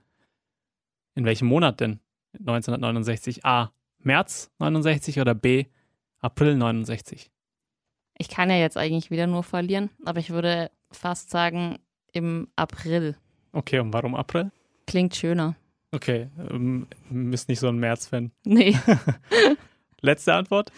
[1.14, 2.00] In welchem Monat denn?
[2.38, 3.44] 1969?
[3.44, 3.72] A.
[3.98, 5.66] März 69 oder B.
[6.20, 7.30] April 69?
[8.16, 11.78] Ich kann ja jetzt eigentlich wieder nur verlieren, aber ich würde fast sagen
[12.12, 13.16] im April.
[13.52, 14.50] Okay, und warum April?
[14.86, 15.56] Klingt schöner.
[15.94, 18.32] Okay, ähm, bist nicht so ein März-Fan.
[18.44, 18.76] Nee.
[20.00, 20.72] Letzte Antwort?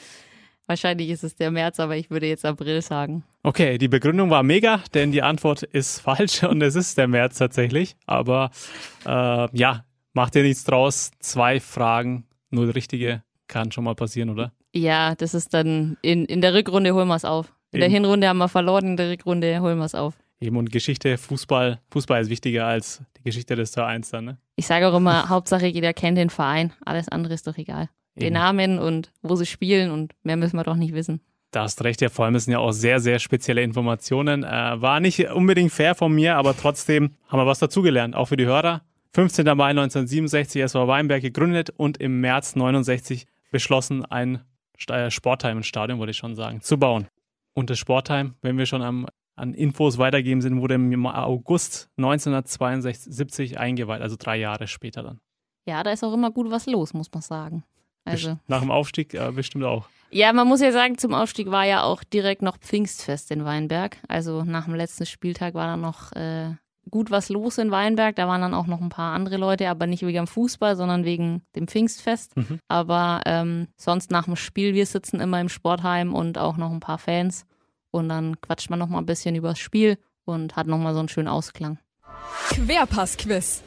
[0.67, 3.25] Wahrscheinlich ist es der März, aber ich würde jetzt April sagen.
[3.43, 7.39] Okay, die Begründung war mega, denn die Antwort ist falsch und es ist der März
[7.39, 7.97] tatsächlich.
[8.05, 8.51] Aber
[9.07, 11.13] äh, ja, macht dir nichts draus.
[11.21, 14.53] Zwei Fragen, nur die richtige kann schon mal passieren, oder?
[14.75, 17.55] Ja, das ist dann in, in der Rückrunde holen wir es auf.
[17.71, 17.81] In Eben.
[17.81, 20.15] der Hinrunde haben wir verloren, in der Rückrunde holen wir es auf.
[20.41, 24.39] Eben und Geschichte, Fußball, Fußball ist wichtiger als die Geschichte des Vereins dann, ne?
[24.57, 26.73] Ich sage auch immer, Hauptsache jeder kennt den Verein.
[26.85, 27.89] Alles andere ist doch egal.
[28.15, 28.27] Eben.
[28.27, 31.21] Den Namen und wo sie spielen und mehr müssen wir doch nicht wissen.
[31.53, 34.45] Da hast recht, ja, vor allem sind ja auch sehr, sehr spezielle Informationen.
[34.45, 38.37] Äh, war nicht unbedingt fair von mir, aber trotzdem haben wir was dazugelernt, auch für
[38.37, 38.83] die Hörer.
[39.15, 39.47] 15.
[39.57, 44.43] Mai 1967 SV Weinberg gegründet und im März 69 beschlossen, ein
[44.89, 47.07] äh, Sportheim, ein Stadion, wollte ich schon sagen, zu bauen.
[47.55, 53.59] Und das Sportheim, wenn wir schon am an Infos weitergeben sind, wurde im August 1972
[53.59, 55.21] eingeweiht, also drei Jahre später dann.
[55.67, 57.65] Ja, da ist auch immer gut was los, muss man sagen.
[58.05, 58.39] Also.
[58.47, 59.89] Nach dem Aufstieg äh, bestimmt auch.
[60.11, 63.99] Ja, man muss ja sagen, zum Aufstieg war ja auch direkt noch Pfingstfest in Weinberg.
[64.09, 66.55] Also nach dem letzten Spieltag war da noch äh,
[66.89, 68.15] gut was los in Weinberg.
[68.15, 71.05] Da waren dann auch noch ein paar andere Leute, aber nicht wegen dem Fußball, sondern
[71.05, 72.37] wegen dem Pfingstfest.
[72.37, 72.61] Mhm.
[72.69, 76.81] Aber ähm, sonst nach dem Spiel, wir sitzen immer im Sportheim und auch noch ein
[76.81, 77.45] paar Fans.
[77.97, 80.93] Und dann quatscht man noch mal ein bisschen über das Spiel und hat noch mal
[80.93, 81.79] so einen schönen Ausklang.
[82.51, 83.63] Querpass-Quiz.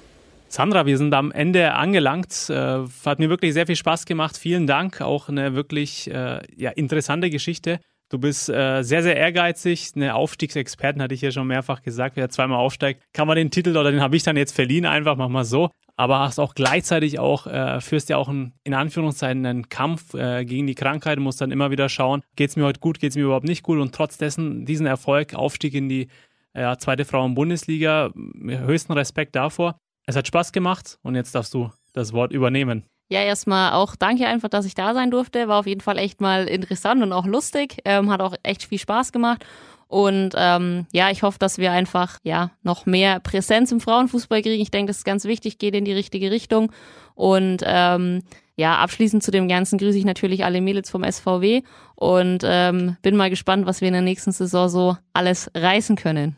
[0.47, 2.49] Sandra, wir sind am Ende angelangt.
[2.49, 4.37] Äh, hat mir wirklich sehr viel Spaß gemacht.
[4.37, 5.01] Vielen Dank.
[5.01, 7.79] Auch eine wirklich äh, ja, interessante Geschichte.
[8.09, 9.91] Du bist äh, sehr, sehr ehrgeizig.
[9.95, 12.15] Eine Aufstiegsexpertin hatte ich ja schon mehrfach gesagt.
[12.15, 15.15] Wer zweimal aufsteigt, kann man den Titel oder den habe ich dann jetzt verliehen, einfach
[15.15, 15.69] mach mal so.
[15.95, 20.43] Aber hast auch gleichzeitig auch, äh, führst ja auch einen, in Anführungszeichen einen Kampf äh,
[20.43, 23.15] gegen die Krankheit, musst dann immer wieder schauen, geht es mir heute gut, geht es
[23.15, 26.07] mir überhaupt nicht gut und trotz dessen diesen Erfolg, Aufstieg in die
[26.53, 29.77] äh, zweite Frauen-Bundesliga, höchsten Respekt davor.
[30.07, 32.85] Es hat Spaß gemacht und jetzt darfst du das Wort übernehmen.
[33.11, 35.47] Ja, erstmal auch danke einfach, dass ich da sein durfte.
[35.47, 37.77] War auf jeden Fall echt mal interessant und auch lustig.
[37.83, 39.43] Ähm, hat auch echt viel Spaß gemacht.
[39.87, 44.61] Und ähm, ja, ich hoffe, dass wir einfach ja noch mehr Präsenz im Frauenfußball kriegen.
[44.61, 46.71] Ich denke, das ist ganz wichtig, geht in die richtige Richtung.
[47.15, 48.21] Und ähm,
[48.55, 51.63] ja, abschließend zu dem Ganzen grüße ich natürlich alle Mädels vom SVW
[51.95, 56.37] und ähm, bin mal gespannt, was wir in der nächsten Saison so alles reißen können.